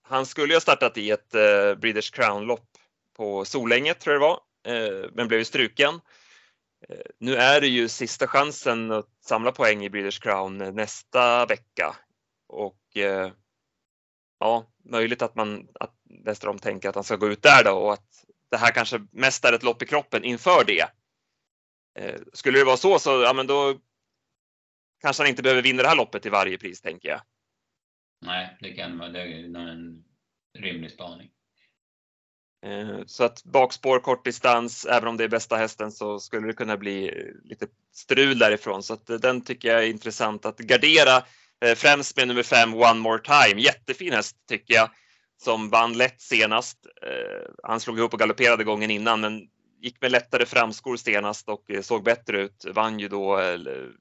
han 0.07 0.25
skulle 0.25 0.53
ju 0.53 0.55
ha 0.55 0.61
startat 0.61 0.97
i 0.97 1.11
ett 1.11 1.35
eh, 1.35 1.75
Breeders 1.75 2.11
Crown-lopp 2.11 2.69
på 3.15 3.45
Solänget, 3.45 3.99
tror 3.99 4.13
jag 4.13 4.21
det 4.21 4.27
var, 4.27 4.39
eh, 4.75 5.09
men 5.13 5.27
blev 5.27 5.39
ju 5.39 5.45
struken. 5.45 6.01
Eh, 6.89 7.05
nu 7.19 7.35
är 7.35 7.61
det 7.61 7.67
ju 7.67 7.87
sista 7.87 8.27
chansen 8.27 8.91
att 8.91 9.09
samla 9.21 9.51
poäng 9.51 9.83
i 9.83 9.89
Breeders 9.89 10.19
Crown 10.19 10.61
eh, 10.61 10.71
nästa 10.71 11.45
vecka 11.45 11.95
och 12.47 12.97
eh, 12.97 13.31
ja, 14.39 14.65
möjligt 14.83 15.21
att 15.21 15.35
man 15.35 15.67
att 15.79 15.93
Westerholm 16.25 16.59
tänker 16.59 16.89
att 16.89 16.95
han 16.95 17.03
ska 17.03 17.15
gå 17.15 17.27
ut 17.27 17.41
där 17.41 17.63
då 17.63 17.71
och 17.71 17.93
att 17.93 18.25
det 18.49 18.57
här 18.57 18.71
kanske 18.71 19.07
mest 19.11 19.45
är 19.45 19.53
ett 19.53 19.63
lopp 19.63 19.81
i 19.81 19.85
kroppen 19.85 20.23
inför 20.23 20.63
det. 20.63 20.89
Eh, 21.99 22.21
skulle 22.33 22.59
det 22.59 22.65
vara 22.65 22.77
så 22.77 22.99
så 22.99 23.21
ja, 23.21 23.33
men 23.33 23.47
då 23.47 23.79
kanske 25.01 25.23
han 25.23 25.29
inte 25.29 25.43
behöver 25.43 25.61
vinna 25.61 25.83
det 25.83 25.89
här 25.89 25.95
loppet 25.95 26.21
till 26.21 26.31
varje 26.31 26.57
pris 26.57 26.81
tänker 26.81 27.09
jag. 27.09 27.21
Nej, 28.25 28.57
det 28.59 28.73
kan 28.73 28.97
vara 28.97 29.09
det 29.09 29.21
är 29.21 29.57
en 29.57 30.03
rimlig 30.59 30.91
spaning. 30.91 31.29
Eh, 32.65 32.99
så 33.05 33.23
att 33.23 33.43
bakspår, 33.43 33.99
kort 33.99 34.25
distans, 34.25 34.85
även 34.85 35.07
om 35.07 35.17
det 35.17 35.23
är 35.23 35.27
bästa 35.27 35.55
hästen 35.55 35.91
så 35.91 36.19
skulle 36.19 36.47
det 36.47 36.53
kunna 36.53 36.77
bli 36.77 37.07
eh, 37.07 37.49
lite 37.49 37.67
strul 37.93 38.39
därifrån. 38.39 38.83
Så 38.83 38.93
att 38.93 39.09
eh, 39.09 39.17
den 39.17 39.41
tycker 39.41 39.67
jag 39.69 39.83
är 39.83 39.89
intressant 39.89 40.45
att 40.45 40.57
gardera 40.57 41.23
främst 41.75 42.17
med 42.17 42.27
nummer 42.27 42.43
fem 42.43 42.73
One 42.73 42.99
More 42.99 43.21
Time. 43.21 43.61
Jättefin 43.61 44.13
häst 44.13 44.35
tycker 44.49 44.73
jag 44.73 44.89
som 45.43 45.69
vann 45.69 45.97
lätt 45.97 46.21
senast. 46.21 46.77
Han 47.63 47.79
slog 47.79 47.99
ihop 47.99 48.13
och 48.13 48.19
galopperade 48.19 48.63
gången 48.63 48.91
innan 48.91 49.21
men 49.21 49.47
gick 49.81 50.01
med 50.01 50.11
lättare 50.11 50.45
framskor 50.45 50.97
senast 50.97 51.49
och 51.49 51.71
såg 51.81 52.03
bättre 52.03 52.41
ut. 52.41 52.65
Vann 52.73 52.99
ju 52.99 53.07
då 53.07 53.39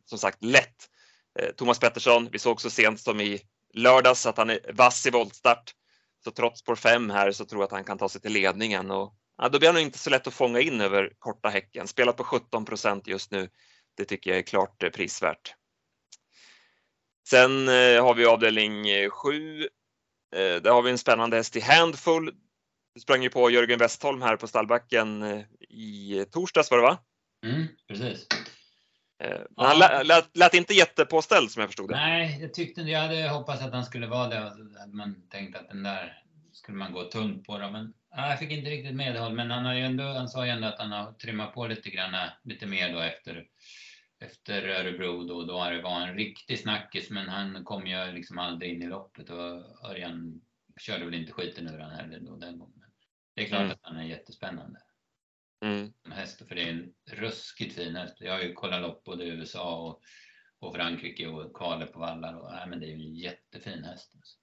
som 0.05 0.19
sagt 0.19 0.45
lätt. 0.45 0.89
Thomas 1.57 1.79
Pettersson, 1.79 2.29
vi 2.33 2.39
såg 2.39 2.61
så 2.61 2.71
sent 2.71 3.01
som 3.01 3.21
i 3.21 3.41
lördags 3.75 4.27
att 4.27 4.37
han 4.37 4.51
är 4.51 4.73
vass 4.73 5.07
i 5.07 5.11
voltstart. 5.11 5.75
Så 6.25 6.31
trots 6.31 6.61
spår 6.61 6.77
5 6.77 7.11
här 7.11 7.33
så 7.33 7.45
tror 7.45 7.61
jag 7.61 7.67
att 7.67 7.73
han 7.73 7.85
kan 7.85 7.99
ta 7.99 8.09
sig 8.09 8.21
till 8.21 8.33
ledningen 8.33 8.91
och 8.91 9.15
ja, 9.39 9.49
då 9.49 9.59
blir 9.59 9.73
han 9.73 9.79
inte 9.79 9.99
så 9.99 10.11
lätt 10.11 10.27
att 10.27 10.35
fånga 10.35 10.61
in 10.61 10.81
över 10.81 11.13
korta 11.19 11.49
häcken. 11.49 11.89
Spelat 11.89 12.17
på 12.17 12.25
17 12.25 12.65
procent 12.65 13.07
just 13.07 13.31
nu. 13.31 13.49
Det 13.97 14.05
tycker 14.05 14.31
jag 14.31 14.39
är 14.39 14.43
klart 14.43 14.83
eh, 14.83 14.91
prisvärt. 14.91 15.55
Sen 17.29 17.69
eh, 17.69 18.05
har 18.05 18.15
vi 18.15 18.27
avdelning 18.27 18.89
eh, 18.89 19.11
7. 19.11 19.61
Eh, 19.63 19.69
där 20.37 20.71
har 20.71 20.83
vi 20.83 20.91
en 20.91 20.99
spännande 20.99 21.37
häst 21.37 21.57
i 21.57 21.61
Handful. 21.61 22.35
Du 22.95 23.01
sprang 23.01 23.23
ju 23.23 23.31
på 23.31 23.51
Jörgen 23.51 23.79
Westholm 23.79 24.23
här 24.23 24.37
på 24.37 24.47
stallbacken 24.47 25.23
eh, 25.23 25.45
i 25.69 26.25
torsdags 26.31 26.71
var 26.71 26.79
det 26.79 26.85
va? 26.85 26.99
Mm, 27.47 27.67
precis. 27.89 28.27
Men 29.19 29.67
han 29.67 29.79
ja. 29.79 30.03
lät, 30.03 30.37
lät, 30.37 30.55
inte 30.55 30.75
jättepåställd 30.75 31.51
som 31.51 31.61
jag 31.61 31.69
förstod 31.69 31.89
det. 31.89 31.97
Nej, 31.97 32.39
jag 32.41 32.55
tyckte 32.55 32.81
jag 32.81 33.01
hade 33.01 33.29
hoppats 33.29 33.63
att 33.63 33.73
han 33.73 33.85
skulle 33.85 34.07
vara 34.07 34.29
det. 34.29 34.53
man 34.93 35.29
tänkt 35.29 35.57
att 35.57 35.69
den 35.69 35.83
där 35.83 36.23
skulle 36.53 36.79
man 36.79 36.93
gå 36.93 37.05
tunt 37.05 37.47
på. 37.47 37.59
Då. 37.59 37.71
Men 37.71 37.95
ja, 38.11 38.31
jag 38.31 38.39
fick 38.39 38.51
inte 38.51 38.71
riktigt 38.71 38.95
medhåll. 38.95 39.33
Men 39.33 39.51
han, 39.51 39.65
har 39.65 39.75
ändå, 39.75 40.05
han 40.05 40.29
sa 40.29 40.47
ju 40.47 40.51
ändå 40.51 40.69
att 40.69 40.79
han 40.79 40.93
har 40.93 41.13
trimmat 41.13 41.55
på 41.55 41.67
lite 41.67 41.91
grann, 41.91 42.29
lite 42.45 42.67
mer 42.67 42.93
då 42.93 43.01
efter 43.01 43.47
efter 44.25 44.69
Örebro 44.69 45.25
då, 45.25 45.45
då 45.45 45.59
har 45.59 45.73
det 45.73 45.83
varit 45.83 46.09
en 46.09 46.15
riktig 46.15 46.59
snackis 46.59 47.11
men 47.11 47.29
han 47.29 47.65
kom 47.65 47.87
ju 47.87 48.13
liksom 48.13 48.39
aldrig 48.39 48.73
in 48.73 48.83
i 48.83 48.87
loppet 48.87 49.31
och 49.31 49.89
Örjan 49.91 50.41
körde 50.81 51.05
väl 51.05 51.15
inte 51.15 51.33
skiten 51.33 51.69
ur 51.69 51.79
han 51.79 51.91
heller 51.91 52.21
då 52.21 52.37
den 52.37 52.59
gången. 52.59 52.85
Det 53.35 53.43
är 53.43 53.47
klart 53.47 53.61
mm. 53.61 53.73
att 53.73 53.81
han 53.83 53.97
är 53.97 54.05
jättespännande. 54.05 54.81
Mm. 55.65 55.93
Häst, 56.25 56.49
för 56.49 56.55
det 56.55 56.63
är 56.63 56.69
en 56.69 56.93
ruskigt 57.11 57.75
fin 57.75 57.97
häst. 57.97 58.17
Jag 58.21 58.33
har 58.33 58.41
ju 58.41 58.53
kollat 58.53 58.83
lopp 58.83 59.05
både 59.05 59.25
i 59.25 59.29
USA 59.29 59.77
och, 59.77 60.01
och 60.61 60.75
Frankrike 60.75 61.29
och 61.29 61.57
kvalet 61.57 61.93
på 61.93 61.99
vallar 61.99 62.35
och 62.35 62.53
nej, 62.53 62.67
men 62.69 62.81
det 62.81 62.87
är 62.87 62.93
en 62.93 63.15
jättefin 63.15 63.85
häst. 63.85 64.13
Alltså 64.15 64.39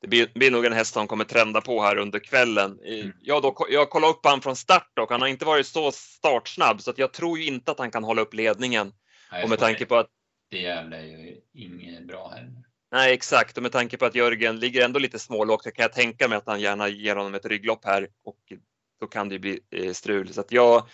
det 0.00 0.08
blir, 0.08 0.30
blir 0.34 0.50
nog 0.50 0.64
en 0.64 0.72
häst 0.72 0.94
som 0.94 1.06
kommer 1.06 1.24
trenda 1.24 1.60
på 1.60 1.82
här 1.82 1.96
under 1.96 2.18
kvällen. 2.18 2.78
Mm. 2.84 3.12
Jag, 3.20 3.42
då, 3.42 3.66
jag 3.70 3.90
kollade 3.90 4.12
upp 4.12 4.20
han 4.26 4.40
från 4.40 4.56
start 4.56 4.98
och 5.00 5.10
han 5.10 5.20
har 5.20 5.28
inte 5.28 5.44
varit 5.44 5.66
så 5.66 5.92
startsnabb 5.92 6.80
så 6.80 6.90
att 6.90 6.98
jag 6.98 7.12
tror 7.12 7.38
ju 7.38 7.46
inte 7.46 7.70
att 7.70 7.78
han 7.78 7.90
kan 7.90 8.04
hålla 8.04 8.22
upp 8.22 8.34
ledningen. 8.34 8.92
Nej, 9.32 9.44
och 9.44 9.50
med 9.50 9.58
tanke 9.58 9.86
på 9.86 9.96
att 9.96 10.10
det 10.50 10.58
jävla 10.58 10.96
är 10.96 11.04
ju 11.04 11.40
inget 11.52 12.06
bra 12.06 12.28
heller. 12.28 12.62
Nej, 12.92 13.14
exakt. 13.14 13.56
Och 13.56 13.62
med 13.62 13.72
tanke 13.72 13.96
på 13.96 14.04
att 14.04 14.14
Jörgen 14.14 14.58
ligger 14.58 14.84
ändå 14.84 14.98
lite 14.98 15.18
smålågt 15.18 15.62
så 15.62 15.70
kan 15.70 15.82
jag 15.82 15.92
tänka 15.92 16.28
mig 16.28 16.38
att 16.38 16.46
han 16.46 16.60
gärna 16.60 16.88
ger 16.88 17.16
honom 17.16 17.34
ett 17.34 17.46
rygglopp 17.46 17.84
här 17.84 18.08
och 18.24 18.52
då 19.00 19.06
kan 19.06 19.28
det 19.28 19.38
bli 19.38 19.60
eh, 19.70 19.92
strul. 19.92 20.32
Så 20.32 20.40
att 20.40 20.52
jag 20.52 20.88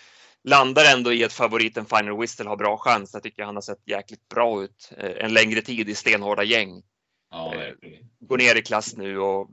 landar 0.45 0.85
ändå 0.97 1.13
i 1.13 1.25
att 1.25 1.33
favoriten 1.33 1.87
Final 1.87 2.21
Whistle 2.21 2.49
har 2.49 2.57
bra 2.57 2.79
chans. 2.79 3.15
Jag 3.15 3.23
tycker 3.23 3.43
han 3.43 3.55
har 3.55 3.63
sett 3.63 3.89
jäkligt 3.89 4.29
bra 4.29 4.65
ut 4.65 4.93
eh, 4.97 5.25
en 5.25 5.35
längre 5.35 5.61
tid 5.61 5.89
i 5.89 5.95
stenhårda 5.95 6.43
gäng. 6.43 6.83
Ja, 7.31 7.55
eh, 7.55 7.75
går 8.21 8.39
ner 8.39 8.57
i 8.57 8.63
klass 8.63 8.97
nu 8.97 9.19
och 9.19 9.51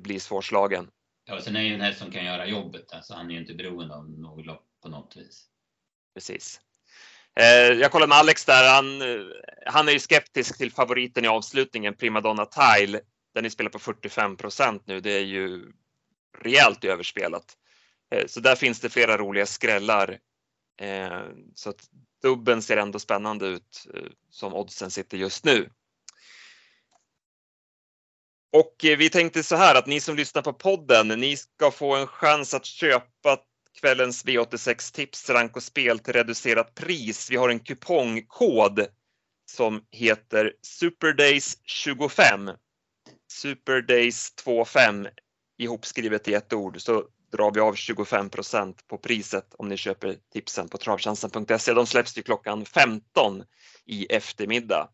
blir 0.00 0.18
svårslagen. 0.18 0.90
Ja, 1.26 1.40
sen 1.40 1.56
är 1.56 1.62
ju 1.62 1.74
en 1.74 1.80
häst 1.80 1.98
som 1.98 2.10
kan 2.10 2.24
göra 2.24 2.46
jobbet. 2.46 2.92
Alltså, 2.92 3.14
han 3.14 3.30
är 3.30 3.34
ju 3.34 3.40
inte 3.40 3.54
beroende 3.54 3.94
av 3.94 4.10
något 4.10 4.46
lopp 4.46 4.66
på 4.82 4.88
något 4.88 5.16
vis. 5.16 5.44
Precis. 6.14 6.60
Jag 7.80 7.92
kollade 7.92 8.08
med 8.08 8.18
Alex 8.18 8.44
där. 8.44 8.74
Han, 8.74 9.02
han 9.66 9.88
är 9.88 9.92
ju 9.92 9.98
skeptisk 9.98 10.58
till 10.58 10.72
favoriten 10.72 11.24
i 11.24 11.28
avslutningen, 11.28 11.94
Primadonna 11.94 12.46
Tile. 12.46 13.00
Den 13.34 13.44
är 13.44 13.48
spelad 13.48 13.72
på 13.72 13.78
45 13.78 14.36
procent 14.36 14.82
nu. 14.86 15.00
Det 15.00 15.10
är 15.10 15.24
ju 15.24 15.72
rejält 16.38 16.84
överspelat. 16.84 17.56
Eh, 18.10 18.26
så 18.26 18.40
där 18.40 18.56
finns 18.56 18.80
det 18.80 18.90
flera 18.90 19.18
roliga 19.18 19.46
skrällar. 19.46 20.18
Eh, 20.80 21.22
så 21.54 21.70
att 21.70 21.88
dubben 22.22 22.62
ser 22.62 22.76
ändå 22.76 22.98
spännande 22.98 23.46
ut 23.46 23.86
eh, 23.94 24.02
som 24.30 24.54
oddsen 24.54 24.90
sitter 24.90 25.16
just 25.18 25.44
nu. 25.44 25.70
Och 28.52 28.76
vi 28.80 29.10
tänkte 29.10 29.42
så 29.42 29.56
här 29.56 29.74
att 29.74 29.86
ni 29.86 30.00
som 30.00 30.16
lyssnar 30.16 30.42
på 30.42 30.52
podden, 30.52 31.08
ni 31.08 31.36
ska 31.36 31.70
få 31.70 31.96
en 31.96 32.06
chans 32.06 32.54
att 32.54 32.64
köpa 32.64 33.38
kvällens 33.80 34.24
V86 34.24 34.94
tips, 34.94 35.30
rank 35.30 35.56
och 35.56 35.62
spel 35.62 35.98
till 35.98 36.12
reducerat 36.12 36.74
pris. 36.74 37.30
Vi 37.30 37.36
har 37.36 37.48
en 37.48 37.60
kupongkod 37.60 38.86
som 39.50 39.84
heter 39.90 40.52
Superdays 40.62 41.58
25. 41.64 42.50
Superdays 43.32 44.32
25 44.44 45.06
ihopskrivet 45.58 46.28
i 46.28 46.34
ett 46.34 46.52
ord 46.52 46.80
så 46.80 47.04
drar 47.32 47.50
vi 47.54 47.60
av 47.60 47.74
25% 47.74 48.74
på 48.88 48.98
priset 48.98 49.54
om 49.58 49.68
ni 49.68 49.76
köper 49.76 50.16
tipsen 50.32 50.68
på 50.68 50.78
travtjänsten.se. 50.78 51.72
De 51.72 51.86
släpps 51.86 52.14
till 52.14 52.24
klockan 52.24 52.64
15 52.64 53.44
i 53.84 54.06
eftermiddag. 54.06 54.88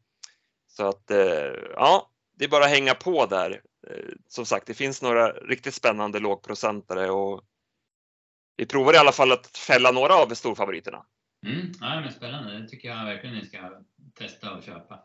Så 0.66 0.88
att 0.88 1.10
eh, 1.10 1.52
ja, 1.74 2.10
det 2.38 2.44
är 2.44 2.48
bara 2.48 2.64
att 2.64 2.70
hänga 2.70 2.94
på 2.94 3.26
där. 3.26 3.60
Eh, 3.90 4.14
som 4.28 4.46
sagt, 4.46 4.66
det 4.66 4.74
finns 4.74 5.02
några 5.02 5.28
riktigt 5.28 5.74
spännande 5.74 6.18
lågprocentare 6.18 7.10
och 7.10 7.42
vi 8.56 8.66
provar 8.66 8.94
i 8.94 8.96
alla 8.96 9.12
fall 9.12 9.32
att 9.32 9.56
fälla 9.56 9.90
några 9.90 10.14
av 10.14 10.34
storfavoriterna. 10.34 11.06
Mm, 11.46 11.72
ja, 11.80 12.00
men 12.00 12.12
spännande, 12.12 12.58
det 12.58 12.68
tycker 12.68 12.88
jag 12.88 13.04
verkligen 13.04 13.36
ni 13.36 13.46
ska 13.46 13.58
testa 14.14 14.54
och 14.54 14.62
köpa. 14.62 15.00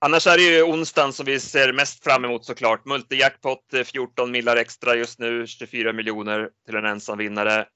Annars 0.00 0.26
är 0.26 0.36
det 0.36 0.42
ju 0.42 0.62
onsdagen 0.62 1.12
som 1.12 1.26
vi 1.26 1.40
ser 1.40 1.72
mest 1.72 2.04
fram 2.04 2.24
emot 2.24 2.44
såklart. 2.44 2.84
Multijackpot 2.84 3.74
eh, 3.74 3.84
14 3.84 4.30
millar 4.30 4.56
extra 4.56 4.94
just 4.94 5.18
nu, 5.18 5.46
24 5.46 5.92
miljoner 5.92 6.50
till 6.66 6.76
en 6.76 6.84
ensam 6.84 7.18
vinnare. 7.18 7.68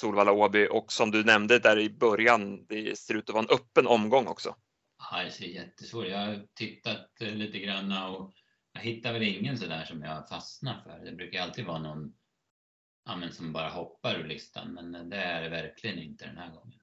Solvalla 0.00 0.32
Åby 0.32 0.68
och 0.70 0.92
som 0.92 1.10
du 1.10 1.24
nämnde 1.24 1.58
där 1.58 1.78
i 1.78 1.90
början, 1.90 2.66
det 2.66 2.98
ser 2.98 3.14
ut 3.14 3.28
att 3.28 3.34
vara 3.34 3.44
en 3.44 3.56
öppen 3.56 3.86
omgång 3.86 4.26
också. 4.26 4.54
Ja, 5.10 5.22
det 5.22 5.30
ser 5.30 5.46
jättesvårt 5.46 6.08
Jag 6.08 6.18
har 6.18 6.46
tittat 6.54 7.20
eh, 7.20 7.34
lite 7.34 7.58
grann 7.58 7.92
och 7.92 8.34
jag 8.72 8.80
hittar 8.80 9.12
väl 9.12 9.22
ingen 9.22 9.58
sådär 9.58 9.84
som 9.84 10.02
jag 10.02 10.28
fastnar 10.28 10.82
för. 10.82 11.04
Det 11.04 11.12
brukar 11.12 11.42
alltid 11.42 11.66
vara 11.66 11.78
någon 11.78 12.12
ja, 13.04 13.16
men 13.16 13.32
som 13.32 13.52
bara 13.52 13.68
hoppar 13.68 14.20
ur 14.20 14.28
listan, 14.28 14.74
men 14.74 15.10
det 15.10 15.16
är 15.16 15.42
det 15.42 15.48
verkligen 15.48 15.98
inte 15.98 16.26
den 16.26 16.36
här 16.36 16.50
gången. 16.50 16.78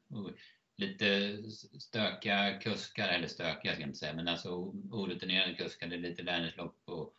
Lite 0.78 1.38
stökiga 1.80 2.60
kuskar, 2.60 3.08
eller 3.08 3.28
stökiga 3.28 3.74
ska 3.74 3.82
jag 3.82 3.90
inte 3.90 4.00
säga, 4.00 4.14
men 4.14 4.28
alltså 4.28 4.50
orutinerade 4.92 5.54
kuskar. 5.54 5.88
Det 5.88 5.96
är 5.96 6.00
lite 6.00 6.24
lärlingslopp 6.24 6.78
och, 6.86 7.14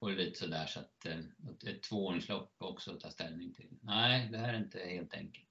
och 0.00 0.10
lite 0.10 0.38
sådär 0.38 0.66
så 0.66 0.80
att 0.80 1.06
eh, 1.06 1.70
ett 1.72 1.82
tvååringslopp 1.82 2.54
också 2.58 2.90
att 2.90 3.00
ta 3.00 3.10
ställning 3.10 3.54
till. 3.54 3.68
Nej, 3.80 4.28
det 4.32 4.38
här 4.38 4.54
är 4.54 4.58
inte 4.58 4.78
helt 4.78 5.14
enkelt. 5.14 5.48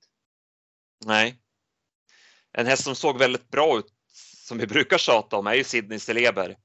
Nej. 1.05 1.35
En 2.51 2.65
häst 2.65 2.83
som 2.83 2.95
såg 2.95 3.19
väldigt 3.19 3.49
bra 3.49 3.79
ut, 3.79 3.93
som 4.47 4.57
vi 4.57 4.67
brukar 4.67 4.97
tjata 4.97 5.37
om, 5.37 5.47
är 5.47 5.53
ju 5.53 5.63
Sidney 5.63 5.99
Celeber. 5.99 6.57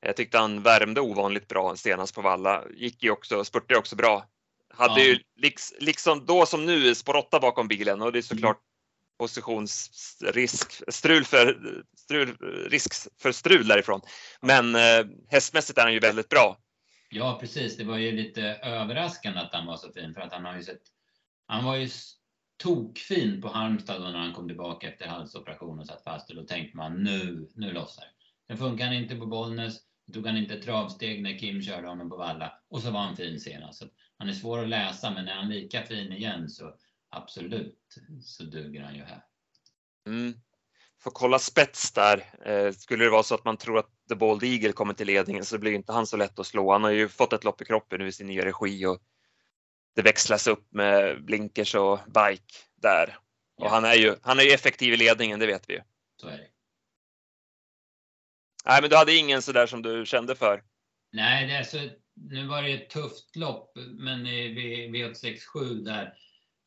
Jag 0.00 0.16
tyckte 0.16 0.38
han 0.38 0.62
värmde 0.62 1.00
ovanligt 1.00 1.48
bra 1.48 1.76
senast 1.76 2.14
på 2.14 2.22
Valla. 2.22 2.64
Gick 2.74 3.02
ju 3.02 3.10
också, 3.10 3.44
spurtade 3.44 3.78
också 3.78 3.96
bra. 3.96 4.26
Hade 4.68 5.00
ja. 5.00 5.06
ju 5.06 5.18
liksom 5.78 6.26
då 6.26 6.46
som 6.46 6.66
nu 6.66 6.94
spår 6.94 7.16
8 7.16 7.40
bakom 7.40 7.68
bilen 7.68 8.02
och 8.02 8.12
det 8.12 8.18
är 8.18 8.22
såklart 8.22 8.60
positionsrisk, 9.18 10.92
strul 10.92 11.24
för, 11.24 11.58
strul, 11.96 12.36
risk 12.70 12.92
för 13.22 13.32
strul 13.32 13.68
därifrån. 13.68 14.00
Men 14.40 14.74
eh, 14.74 15.06
hästmässigt 15.28 15.78
är 15.78 15.82
han 15.82 15.92
ju 15.92 15.98
väldigt 15.98 16.28
bra. 16.28 16.58
Ja, 17.10 17.38
precis. 17.40 17.76
Det 17.76 17.84
var 17.84 17.98
ju 17.98 18.12
lite 18.12 18.42
överraskande 18.62 19.40
att 19.40 19.52
han 19.52 19.66
var 19.66 19.76
så 19.76 19.92
fin 19.92 20.14
för 20.14 20.20
att 20.20 20.32
han 20.32 20.44
har 20.44 20.56
ju 20.56 20.62
sett. 20.62 20.82
Han 21.46 21.64
var 21.64 21.76
ju 21.76 21.88
tokfin 22.62 23.42
på 23.42 23.48
Halmstad 23.48 24.02
när 24.02 24.18
han 24.18 24.32
kom 24.32 24.48
tillbaka 24.48 24.88
efter 24.88 25.06
halsoperation 25.06 25.78
och 25.78 25.86
satt 25.86 26.04
fast 26.04 26.30
och 26.30 26.36
då 26.36 26.42
tänkte 26.42 26.76
man 26.76 27.02
nu, 27.02 27.48
nu 27.54 27.72
lossar 27.72 28.02
det. 28.02 28.10
Sen 28.46 28.58
funkar 28.58 28.84
han 28.84 28.94
inte 28.94 29.16
på 29.16 29.26
Bollnäs. 29.26 29.80
Då 30.06 30.12
tog 30.12 30.26
han 30.26 30.36
inte 30.36 30.62
travsteg 30.62 31.22
när 31.22 31.38
Kim 31.38 31.62
körde 31.62 31.88
honom 31.88 32.10
på 32.10 32.16
Valla 32.16 32.52
och 32.68 32.82
så 32.82 32.90
var 32.90 33.00
han 33.00 33.16
fin 33.16 33.40
senast. 33.40 33.78
Så 33.78 33.84
han 34.18 34.28
är 34.28 34.32
svår 34.32 34.58
att 34.58 34.68
läsa 34.68 35.10
men 35.10 35.28
är 35.28 35.34
han 35.34 35.48
lika 35.48 35.82
fin 35.82 36.12
igen 36.12 36.48
så 36.48 36.74
absolut 37.12 37.78
så 38.22 38.42
duger 38.42 38.82
han 38.82 38.94
ju 38.94 39.02
här. 39.02 39.24
Mm. 40.06 40.34
Får 41.00 41.10
kolla 41.10 41.38
spets 41.38 41.92
där. 41.92 42.34
Eh, 42.44 42.72
skulle 42.72 43.04
det 43.04 43.10
vara 43.10 43.22
så 43.22 43.34
att 43.34 43.44
man 43.44 43.56
tror 43.56 43.78
att 43.78 43.90
The 44.08 44.14
Bald 44.14 44.42
Eagle 44.42 44.72
kommer 44.72 44.94
till 44.94 45.06
ledningen 45.06 45.44
så 45.44 45.58
blir 45.58 45.72
inte 45.72 45.92
han 45.92 46.06
så 46.06 46.16
lätt 46.16 46.38
att 46.38 46.46
slå. 46.46 46.72
Han 46.72 46.84
har 46.84 46.90
ju 46.90 47.08
fått 47.08 47.32
ett 47.32 47.44
lopp 47.44 47.62
i 47.62 47.64
kroppen 47.64 48.00
nu 48.00 48.06
i 48.06 48.12
sin 48.12 48.26
nya 48.26 48.44
regi 48.44 48.86
och 48.86 49.02
det 49.94 50.02
växlas 50.02 50.46
upp 50.46 50.72
med 50.72 51.24
blinkers 51.24 51.74
och 51.74 51.98
bike 52.06 52.54
där. 52.76 53.18
Och 53.56 53.70
han 53.70 53.84
är 53.84 53.94
ju, 53.94 54.16
han 54.22 54.38
är 54.38 54.42
ju 54.42 54.50
effektiv 54.50 54.92
i 54.92 54.96
ledningen, 54.96 55.40
det 55.40 55.46
vet 55.46 55.68
vi 55.68 55.74
ju. 55.74 55.80
Så 56.16 56.28
är 56.28 56.38
det. 56.38 56.48
Nej, 58.64 58.80
men 58.80 58.90
du 58.90 58.96
hade 58.96 59.14
ingen 59.14 59.42
sådär 59.42 59.66
som 59.66 59.82
du 59.82 60.06
kände 60.06 60.34
för? 60.34 60.64
Nej, 61.12 61.46
det 61.46 61.52
är 61.52 61.62
så 61.62 61.78
nu 62.14 62.46
var 62.46 62.62
det 62.62 62.72
ett 62.72 62.90
tufft 62.90 63.36
lopp, 63.36 63.78
men 63.98 64.26
i 64.26 64.88
V867 64.88 65.84
där, 65.84 66.14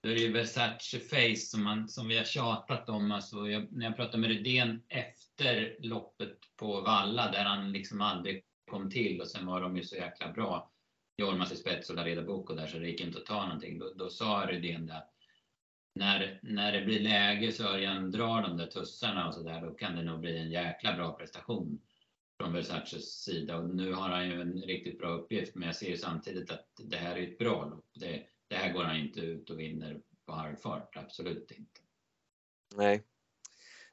då 0.06 0.12
är 0.12 0.16
det 0.16 0.22
ju 0.22 0.32
Versace 0.32 1.00
Face 1.00 1.36
som, 1.36 1.64
man, 1.64 1.90
som 1.90 2.08
vi 2.08 2.18
har 2.18 2.24
tjatat 2.24 2.90
om. 2.90 3.12
Alltså 3.12 3.50
jag, 3.50 3.68
när 3.72 3.86
jag 3.86 3.96
pratade 3.96 4.18
med 4.18 4.30
Rydén 4.30 4.82
efter 4.88 5.76
loppet 5.80 6.38
på 6.56 6.82
Valla, 6.82 7.32
där 7.32 7.44
han 7.44 7.72
liksom 7.72 8.02
aldrig 8.02 8.44
kom 8.72 8.90
till 8.90 9.22
och 9.22 9.28
sen 9.28 9.46
var 9.46 9.62
de 9.62 9.78
ju 9.78 9.84
så 9.84 9.96
jäkla 9.96 10.32
bra. 10.32 10.72
Jormas 11.18 11.52
i 11.52 11.56
spets 11.56 11.90
och 11.90 11.96
Lareda 11.96 12.22
Boko 12.22 12.54
där, 12.54 12.68
så 12.68 12.78
det 12.78 12.88
gick 12.88 13.02
inte 13.02 13.18
att 13.18 13.26
ta 13.26 13.46
någonting. 13.46 13.80
Då, 13.80 13.94
då 13.96 14.10
sa 14.10 14.46
Rydén 14.50 14.86
det 14.86 15.04
när, 15.96 16.40
när 16.44 16.72
det 16.72 16.86
blir 16.86 17.00
läge 17.00 17.52
så 17.52 17.64
Örjan 17.64 18.12
drar 18.12 18.42
de 18.42 18.58
där 18.58 18.68
tussarna 18.68 19.28
och 19.28 19.34
så 19.34 19.44
där, 19.44 19.62
då 19.62 19.72
kan 19.72 19.96
det 19.96 20.04
nog 20.04 20.20
bli 20.20 20.38
en 20.38 20.52
jäkla 20.52 20.94
bra 20.94 21.14
prestation 21.14 21.82
från 22.40 22.54
Versaces 22.54 23.24
sida 23.24 23.58
och 23.58 23.70
nu 23.70 23.94
har 23.94 24.10
han 24.10 24.30
ju 24.30 24.42
en 24.42 24.62
riktigt 24.62 25.00
bra 25.00 25.10
uppgift 25.10 25.56
men 25.56 25.66
jag 25.66 25.76
ser 25.76 25.90
ju 25.90 25.98
samtidigt 25.98 26.52
att 26.52 26.68
det 26.78 26.98
här 26.98 27.16
är 27.16 27.24
ett 27.24 27.38
bra 27.38 27.66
lopp. 27.66 27.86
Det, 27.94 28.24
det 28.48 28.56
här 28.56 28.74
går 28.74 28.84
han 28.84 28.98
inte 28.98 29.20
ut 29.20 29.50
och 29.50 29.60
vinner 29.60 29.98
på 30.26 30.34
halvfart, 30.34 30.98
absolut 30.98 31.52
inte. 31.52 31.82
Nej. 32.76 33.04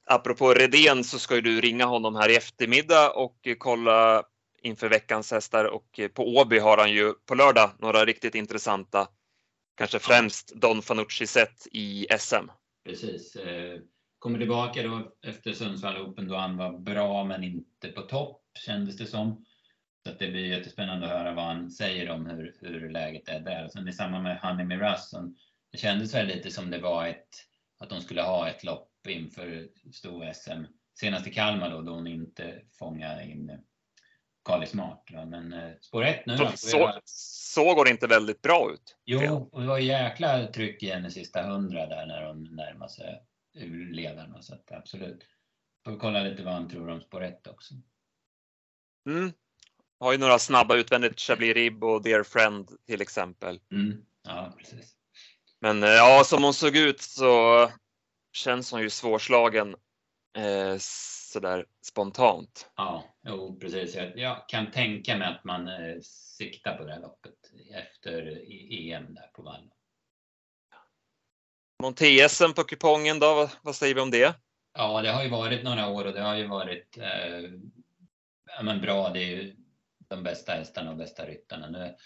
Apropå 0.05 0.55
Redén 0.55 1.05
så 1.05 1.19
ska 1.19 1.35
ju 1.35 1.41
du 1.41 1.61
ringa 1.61 1.85
honom 1.85 2.15
här 2.15 2.29
i 2.29 2.37
eftermiddag 2.37 3.11
och 3.11 3.49
kolla 3.59 4.23
inför 4.63 4.89
veckans 4.89 5.31
hästar 5.31 5.65
och 5.65 6.01
på 6.15 6.37
Åby 6.37 6.59
har 6.59 6.79
han 6.79 6.93
ju 6.93 7.15
på 7.15 7.35
lördag 7.35 7.71
några 7.79 8.05
riktigt 8.05 8.35
intressanta, 8.35 9.09
kanske 9.75 9.99
främst 9.99 10.55
Don 10.55 10.83
Fanucci 10.83 11.27
sett 11.27 11.67
i 11.73 12.07
SM. 12.19 12.49
Precis. 12.85 13.37
Eh, 13.37 13.81
kommer 14.19 14.39
tillbaka 14.39 14.83
då 14.83 15.13
efter 15.27 15.53
Sundsvall 15.53 16.03
Open 16.03 16.29
då 16.29 16.37
han 16.37 16.57
var 16.57 16.79
bra 16.79 17.25
men 17.25 17.45
inte 17.45 17.89
på 17.89 18.03
topp 18.03 18.43
kändes 18.67 18.97
det 18.97 19.07
som. 19.07 19.45
Så 20.05 20.11
att 20.11 20.19
det 20.19 20.31
blir 20.31 20.47
jättespännande 20.47 21.07
att 21.07 21.13
höra 21.13 21.35
vad 21.35 21.45
han 21.45 21.71
säger 21.71 22.11
om 22.11 22.27
hur, 22.27 22.57
hur 22.61 22.91
läget 22.91 23.29
är 23.29 23.41
där. 23.41 23.65
Och 23.65 23.73
sen 23.73 23.89
i 23.89 23.93
samband 23.93 24.23
med 24.23 24.41
Honey 24.41 24.67
Miraz, 24.67 25.15
det 25.73 25.79
kändes 25.79 26.15
väl 26.15 26.27
lite 26.27 26.51
som 26.51 26.71
det 26.71 26.79
var 26.79 27.07
ett, 27.07 27.29
att 27.79 27.91
de 27.91 28.01
skulle 28.01 28.23
ha 28.23 28.49
ett 28.49 28.65
lopp 28.65 28.91
inför 29.09 29.69
stor-SM. 29.93 30.65
Senast 30.95 31.27
i 31.27 31.31
Kalmar 31.31 31.71
då, 31.71 31.83
då 31.83 31.93
hon 31.93 32.07
inte 32.07 32.63
fångade 32.79 33.25
in 33.25 33.59
Kali 34.45 34.67
Smart. 34.67 35.05
Men 35.11 35.53
eh, 35.53 35.71
spår 35.81 36.05
1 36.05 36.27
nu. 36.27 36.37
Så, 36.37 36.51
så, 36.55 37.01
så, 37.05 37.75
går 37.75 37.85
det 37.85 37.91
inte 37.91 38.07
väldigt 38.07 38.43
bra 38.43 38.71
ut. 38.73 38.97
Jo, 39.05 39.49
och 39.53 39.61
det 39.61 39.67
var 39.67 39.79
jäkla 39.79 40.47
tryck 40.47 40.83
i 40.83 41.11
sista 41.11 41.43
hundra 41.43 41.87
där 41.87 42.07
när 42.07 42.23
de 42.23 42.45
närmade 42.45 42.93
sig 42.93 43.23
ur 43.55 43.93
ledarna. 43.93 44.43
Så 44.43 44.55
att 44.55 44.73
absolut. 44.73 45.27
Får 45.85 45.99
kolla 45.99 46.23
lite 46.23 46.43
vad 46.43 46.55
han 46.55 46.69
tror 46.69 46.91
om 46.91 47.01
spår 47.01 47.25
1 47.25 47.47
också. 47.47 47.75
Mm. 49.07 49.33
Har 50.03 50.13
ju 50.13 50.19
några 50.19 50.39
snabba 50.39 50.77
utvändigt, 50.77 51.21
Chablis 51.21 51.55
Rib 51.55 51.85
och 51.85 52.03
Dear 52.03 52.23
Friend 52.23 52.71
till 52.87 53.01
exempel. 53.01 53.61
Mm. 53.73 54.05
Ja, 54.23 54.55
precis. 54.59 54.95
Men 55.61 55.83
eh, 55.83 55.89
ja, 55.89 56.23
som 56.25 56.45
hon 56.45 56.55
såg 56.55 56.77
ut 56.77 57.01
så 57.01 57.71
känns 58.33 58.73
hon 58.73 58.83
ju 58.83 58.91
svårslagen 58.91 59.77
eh, 60.37 60.77
sådär 60.79 61.67
spontant. 61.83 62.71
Ja, 62.77 63.05
jo, 63.27 63.59
precis. 63.61 63.95
Jag, 63.95 64.19
jag, 64.19 64.49
kan 64.49 64.71
tänka 64.71 65.17
mig 65.17 65.29
att 65.29 65.45
man 65.45 65.69
eh, 65.69 66.01
siktar 66.39 66.77
på 66.77 66.85
det 66.85 66.93
här 66.93 67.01
loppet 67.01 67.39
efter 67.75 68.43
EM 68.73 69.15
där 69.15 69.31
på 69.35 69.43
Valla. 69.43 69.73
Monté-SM 71.83 72.53
på 72.55 72.65
kupongen 72.65 73.19
då, 73.19 73.35
vad, 73.35 73.51
vad, 73.63 73.77
säger 73.77 73.95
vi 73.95 74.01
om 74.01 74.11
det? 74.11 74.35
Ja, 74.75 75.03
det 75.03 75.13
har 75.13 75.23
ju 75.23 75.31
varit 75.31 75.65
några 75.65 75.89
år 75.89 76.05
och 76.05 76.13
det 76.13 76.23
har 76.23 76.37
ju 76.37 76.47
varit 76.47 76.99
eh, 76.99 77.51
ja, 78.57 78.63
men 78.63 78.81
bra. 78.81 79.09
Det 79.09 79.21
är 79.21 79.27
ju 79.27 79.57
de 80.13 80.23
bästa 80.23 80.53
hästarna 80.53 80.91
och 80.91 80.97
bästa 80.97 81.27
ryttarna. 81.27 81.69
Nu, 81.69 81.97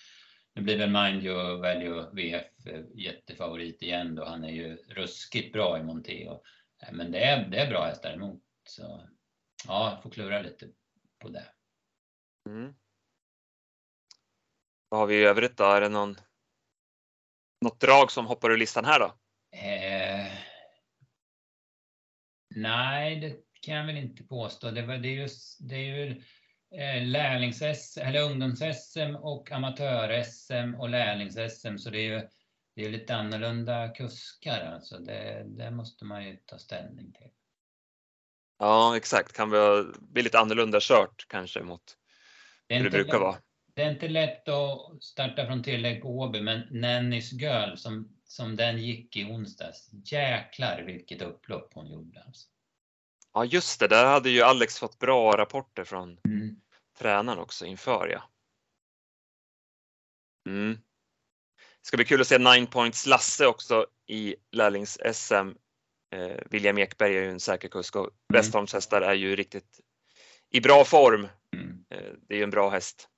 nu 0.55 0.63
blir 0.63 0.79
väl 0.79 0.91
Mind 0.91 1.25
You 1.25 1.61
Value 1.61 2.11
VF 2.13 2.67
eh, 2.67 2.85
jättefavorit 2.95 3.83
igen 3.83 4.15
då. 4.15 4.25
Han 4.25 4.45
är 4.45 4.53
ju 4.53 4.77
ruskigt 4.77 5.53
bra 5.53 5.79
i 5.79 5.83
Monté. 5.83 6.29
Och, 6.29 6.45
eh, 6.83 6.93
men 6.93 7.13
det 7.13 7.25
är, 7.25 7.49
det 7.49 7.59
är 7.59 7.71
bra 7.71 7.85
hästar 7.85 8.13
emot. 8.13 8.43
Så 8.69 9.09
ja, 9.67 10.01
får 10.03 10.11
klura 10.11 10.43
lite 10.43 10.69
på 11.19 11.29
det. 11.29 11.47
Mm. 12.49 12.75
Vad 14.89 15.01
har 15.01 15.07
vi 15.07 15.15
i 15.15 15.25
övrigt 15.25 15.57
då? 15.57 15.65
Är 15.65 15.81
det 15.81 15.89
någon, 15.89 16.17
något 17.61 17.81
drag 17.81 18.13
som 18.13 18.27
hoppar 18.27 18.51
ur 18.51 18.57
listan 18.57 18.85
här 18.85 19.01
då? 19.01 19.07
Eh, 19.59 20.33
nej, 22.55 23.21
det 23.21 23.37
kan 23.61 23.75
jag 23.75 23.87
väl 23.87 23.97
inte 23.97 24.25
påstå. 24.25 24.71
Det, 24.71 24.83
var, 24.83 24.99
det 24.99 25.09
är 25.09 25.13
ju, 25.13 25.29
det 25.61 25.75
är 25.75 26.07
ju 26.07 26.23
eh, 26.75 28.07
eller 28.09 28.23
ungdoms-SM 28.23 29.17
och 29.17 29.53
amatör-SM 29.53 30.75
och 30.79 30.89
lärlings-SM. 30.89 31.79
Så 31.79 31.91
det 31.91 31.99
är 31.99 32.21
ju 32.21 32.29
det 32.75 32.85
är 32.85 32.91
lite 32.91 33.15
annorlunda 33.15 33.89
kuskar 33.89 34.73
alltså. 34.75 34.99
Det, 34.99 35.45
det 35.47 35.71
måste 35.71 36.05
man 36.05 36.25
ju 36.25 36.37
ta 36.37 36.59
ställning 36.59 37.13
till. 37.13 37.31
Ja, 38.59 38.97
exakt. 38.97 39.33
Kan 39.33 39.51
bli 40.01 40.23
lite 40.23 40.39
annorlunda 40.39 40.79
kört 40.81 41.27
kanske 41.29 41.63
mot 41.63 41.97
hur 42.69 42.85
det 42.85 42.91
brukar 42.91 43.13
lätt, 43.13 43.21
vara. 43.21 43.37
Det 43.75 43.83
är 43.83 43.91
inte 43.91 44.09
lätt 44.09 44.49
att 44.49 45.03
starta 45.03 45.47
från 45.47 45.63
tillägg 45.63 46.03
på 46.03 46.09
Åby, 46.09 46.41
men 46.41 46.67
Nannys 46.71 47.33
Girl 47.33 47.77
som 47.77 48.17
som 48.29 48.57
den 48.57 48.79
gick 48.79 49.17
i 49.17 49.25
onsdags. 49.25 49.91
Jäklar 50.05 50.83
vilket 50.87 51.23
upplopp 51.23 51.73
hon 51.75 51.91
gjorde. 51.91 52.23
Alltså. 52.27 52.49
Ja, 53.37 53.45
just 53.45 53.81
det. 53.81 53.89
Där 53.89 54.07
hade 54.07 54.31
ju 54.31 54.43
Alex 54.43 54.79
fått 54.79 54.99
bra 54.99 55.37
rapporter 55.37 55.85
från 55.85 56.19
Mm. 56.25 56.61
tränaren 56.99 57.39
också 57.39 57.67
inför 57.67 58.09
ja. 58.09 58.31
Mm. 60.49 60.75
Det 61.55 61.87
ska 61.87 61.97
bli 61.97 62.07
kul 62.07 62.21
att 62.21 62.27
se 62.27 62.39
Nine 62.39 62.67
Points 62.67 63.07
Lasse 63.07 63.47
också 63.47 63.87
i 64.07 64.37
lärlings-SM. 64.51 65.57
Eh, 66.15 66.37
William 66.51 66.79
Ekberg 66.79 67.17
är 67.17 67.23
ju 67.23 67.31
en 67.31 67.41
säker 67.41 67.69
kusk 67.69 67.97
och 67.97 68.11
Westholms 68.33 68.73
hästar 68.73 69.01
är 69.03 69.15
ju 69.15 69.37
riktigt 69.37 69.81
i 70.51 70.61
bra 70.61 70.85
form. 70.85 71.29
Mm. 71.53 71.85
Eh, 71.91 72.13
det 72.21 72.35
är 72.35 72.39
ju 72.39 72.45
en 72.45 72.51
bra 72.51 72.71
häst. 72.71 73.09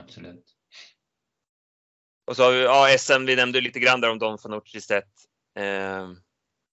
Absolut. 0.00 0.56
Och 2.26 2.36
så 2.36 2.42
har 2.42 2.52
vi, 2.52 2.62
ja, 2.62 2.98
SM, 2.98 3.24
vi 3.26 3.36
nämnde 3.36 3.60
lite 3.60 3.80
grann 3.80 4.00
där 4.00 4.10
om 4.10 4.18
Don 4.18 4.38
Fanucci 4.38 4.80
sett. 4.80 5.12
Eh, 5.58 6.08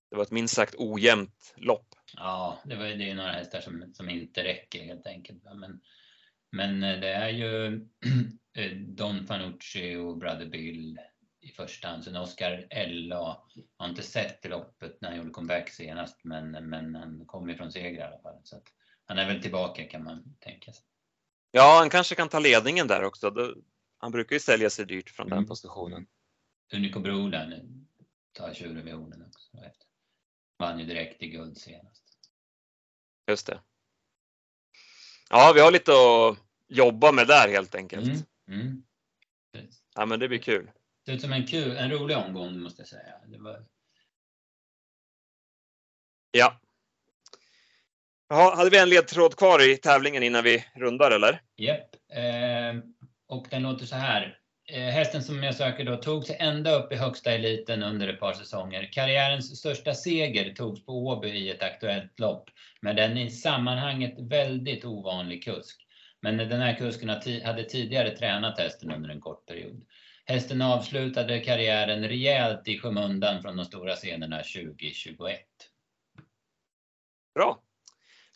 det 0.10 0.16
var 0.16 0.24
ett 0.24 0.32
minst 0.32 0.56
sagt 0.56 0.76
ojämnt 0.78 1.54
lopp. 1.56 1.96
Ja, 2.18 2.62
det, 2.66 2.76
var, 2.76 2.86
det 2.86 3.10
är 3.10 3.16
några 3.16 3.32
hästar 3.32 3.62
som, 3.62 3.94
som 3.94 4.10
inte 4.10 4.44
räcker 4.44 4.84
helt 4.84 5.08
enkelt. 5.08 5.44
Men, 5.44 5.82
men 6.52 6.84
eh, 6.84 7.00
det 7.00 7.10
är 7.14 7.30
ju 7.30 7.76
eh, 8.58 8.72
Don 8.72 9.28
Fanucci 9.28 9.96
och 9.96 10.18
Brother 10.18 10.46
Bill 10.46 11.00
i 11.42 11.48
första 11.48 11.88
hand. 11.88 12.04
Sen 12.04 12.16
Oscar 12.16 12.68
L.A. 12.70 13.44
har 13.78 13.90
inte 13.90 14.04
sett 14.04 14.46
loppet 14.46 15.02
när 15.02 15.10
han 15.10 15.18
gjorde 15.18 15.30
comeback 15.30 15.70
senast, 15.70 16.24
men, 16.24 16.52
men 16.52 16.96
han 16.96 17.26
kom 17.26 17.50
ju 17.50 17.56
från 17.56 17.72
seger 17.72 18.00
i 18.00 18.02
alla 18.02 18.22
fall. 18.22 18.42
Så 18.44 18.62
han 19.06 19.18
är 19.18 19.28
väl 19.28 19.42
tillbaka 19.42 19.84
kan 19.84 20.04
man 20.04 20.36
tänka 20.40 20.74
sig. 20.74 20.86
Ja, 21.52 21.78
han 21.80 21.90
kanske 21.90 22.16
kan 22.16 22.30
ta 22.30 22.40
ledningen 22.40 22.88
där 22.88 23.04
också. 23.04 23.34
Han 23.98 24.12
brukar 24.12 24.36
ju 24.36 24.40
sälja 24.40 24.70
sig 24.70 24.86
dyrt 24.86 25.10
från 25.10 25.30
den 25.30 25.38
Mm. 25.38 25.48
positionen. 25.48 26.08
Unico 26.74 27.00
Brodern 27.00 27.86
tar 28.32 28.54
tjuren 28.54 28.86
vid 28.86 28.94
orden 28.94 29.26
också. 29.28 29.58
Vann 30.58 30.80
ju 30.80 30.86
direkt 30.86 31.22
i 31.22 31.28
guld 31.28 31.58
senast. 31.58 32.03
Just 33.28 33.48
det. 33.48 33.60
Ja, 35.30 35.52
vi 35.56 35.62
har 35.62 35.72
lite 35.72 35.92
att 35.92 36.38
jobba 36.68 37.12
med 37.12 37.28
där 37.28 37.50
helt 37.50 37.76
enkelt. 37.76 38.06
Mm. 38.06 38.22
Mm. 38.48 38.84
Ja, 39.96 40.06
men 40.06 40.20
det 40.20 40.28
blir 40.28 40.40
kul. 40.40 40.66
Det 40.66 41.12
ser 41.12 41.16
ut 41.16 41.22
som 41.22 41.34
en, 41.34 41.48
kul, 41.48 41.78
en 41.78 41.92
rolig 41.92 42.18
omgång 42.18 42.60
måste 42.60 42.82
jag 42.82 42.88
säga. 42.88 43.14
Var, 43.40 43.66
Ja. 46.32 46.60
Jaha, 48.28 48.56
hade 48.56 48.70
vi 48.70 48.78
en 48.78 48.90
ledtråd 48.90 49.36
kvar 49.36 49.70
i 49.70 49.78
tävlingen 49.78 50.24
innan 50.24 50.44
vi 50.44 50.66
rundar 50.76 51.12
eller? 51.12 51.42
Japp. 51.56 51.96
Eh, 52.14 52.84
och 53.28 53.48
den 53.50 53.64
låter 53.64 53.86
så 53.86 53.96
här. 53.96 54.40
Eh, 54.66 54.82
hästen 54.82 55.24
som 55.24 55.44
jag 55.44 55.56
söker 55.56 55.86
då 55.86 55.98
tog 55.98 56.26
sig 56.26 56.38
ända 56.40 56.76
upp 56.76 56.92
i 56.92 56.96
högsta 56.96 57.32
eliten 57.32 57.84
under 57.84 58.08
ett 58.08 58.20
par 58.20 58.34
säsonger. 58.34 58.90
Karriärens 58.92 59.60
största 59.60 59.94
seger 59.94 60.54
togs 60.54 60.86
på 60.86 61.08
Åby 61.08 61.30
i 61.30 61.50
ett 61.50 61.64
aktuellt 61.64 62.20
lopp. 62.20 62.50
Men 62.82 62.96
den 62.96 63.18
i 63.18 63.32
sammanhanget 63.32 64.14
väldigt 64.20 64.86
ovanlig 64.86 65.44
kusk. 65.44 65.88
Men 66.22 66.38
den 66.38 66.62
här 66.62 66.76
kusken 66.76 67.10
hade 67.44 67.64
tidigare 67.64 68.18
tränat 68.18 68.60
hästen 68.60 68.92
under 68.92 69.10
en 69.10 69.22
kort 69.22 69.46
period. 69.46 69.84
Hästen 70.26 70.62
avslutade 70.62 71.40
karriären 71.40 72.08
rejält 72.08 72.68
i 72.68 72.80
skymundan 72.80 73.42
från 73.42 73.58
de 73.58 73.66
stora 73.66 73.96
scenerna 73.96 74.38
2021. 74.38 75.40
Bra. 77.36 77.60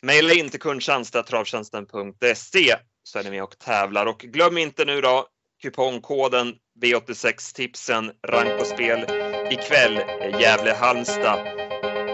Maila 0.04 0.34
in 0.34 0.50
till 0.50 0.60
kundtjänst.travtjänsten.se 0.60 2.76
så 3.04 3.20
är 3.20 3.24
ni 3.24 3.30
med 3.30 3.44
och 3.44 3.60
tävlar. 3.60 4.06
Och 4.06 4.20
glöm 4.20 4.58
inte 4.58 4.86
nu 4.86 5.02
då 5.02 5.28
kupongkoden 5.62 6.54
V86-tipsen 6.82 8.12
rank 8.28 8.60
och 8.60 8.68
spel 8.68 9.06
ikväll 9.50 10.00
Gävle-Halmstad. 10.40 11.40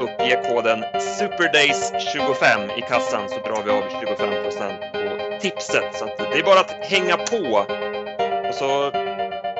Uppge 0.02 0.44
koden 0.50 0.84
SUPERDAYS25 0.84 2.78
i 2.78 2.82
kassan 2.82 3.30
så 3.30 3.36
drar 3.36 3.64
vi 3.66 3.72
av 3.72 3.84
25% 3.84 4.92
på 4.92 5.40
tipset. 5.42 5.96
Så 5.96 6.06
att 6.06 6.18
det 6.18 6.40
är 6.40 6.44
bara 6.44 6.60
att 6.60 6.72
hänga 6.72 7.18
på. 7.18 7.66
Och 8.50 8.56
så 8.56 8.86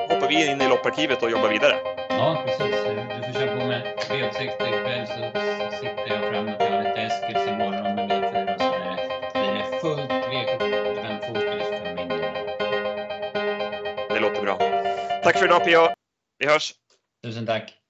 hoppar 0.08 0.28
vi 0.28 0.50
in 0.50 0.60
i 0.60 0.68
lopparkivet 0.68 1.22
och 1.22 1.30
jobbar 1.30 1.48
vidare. 1.48 1.76
Ja, 2.08 2.44
precis. 2.46 2.76
Du 3.16 3.32
får 3.32 3.40
köra 3.40 3.60
på 3.60 3.66
med 3.66 3.82
V86 4.08 4.44
ikväll 4.68 5.06
så 5.06 5.53
Tack 15.34 15.40
för 15.40 15.46
idag 15.46 15.64
PA. 15.64 15.94
Vi 16.38 16.46
hörs! 16.46 16.74
Tusen 17.24 17.46
tack! 17.46 17.83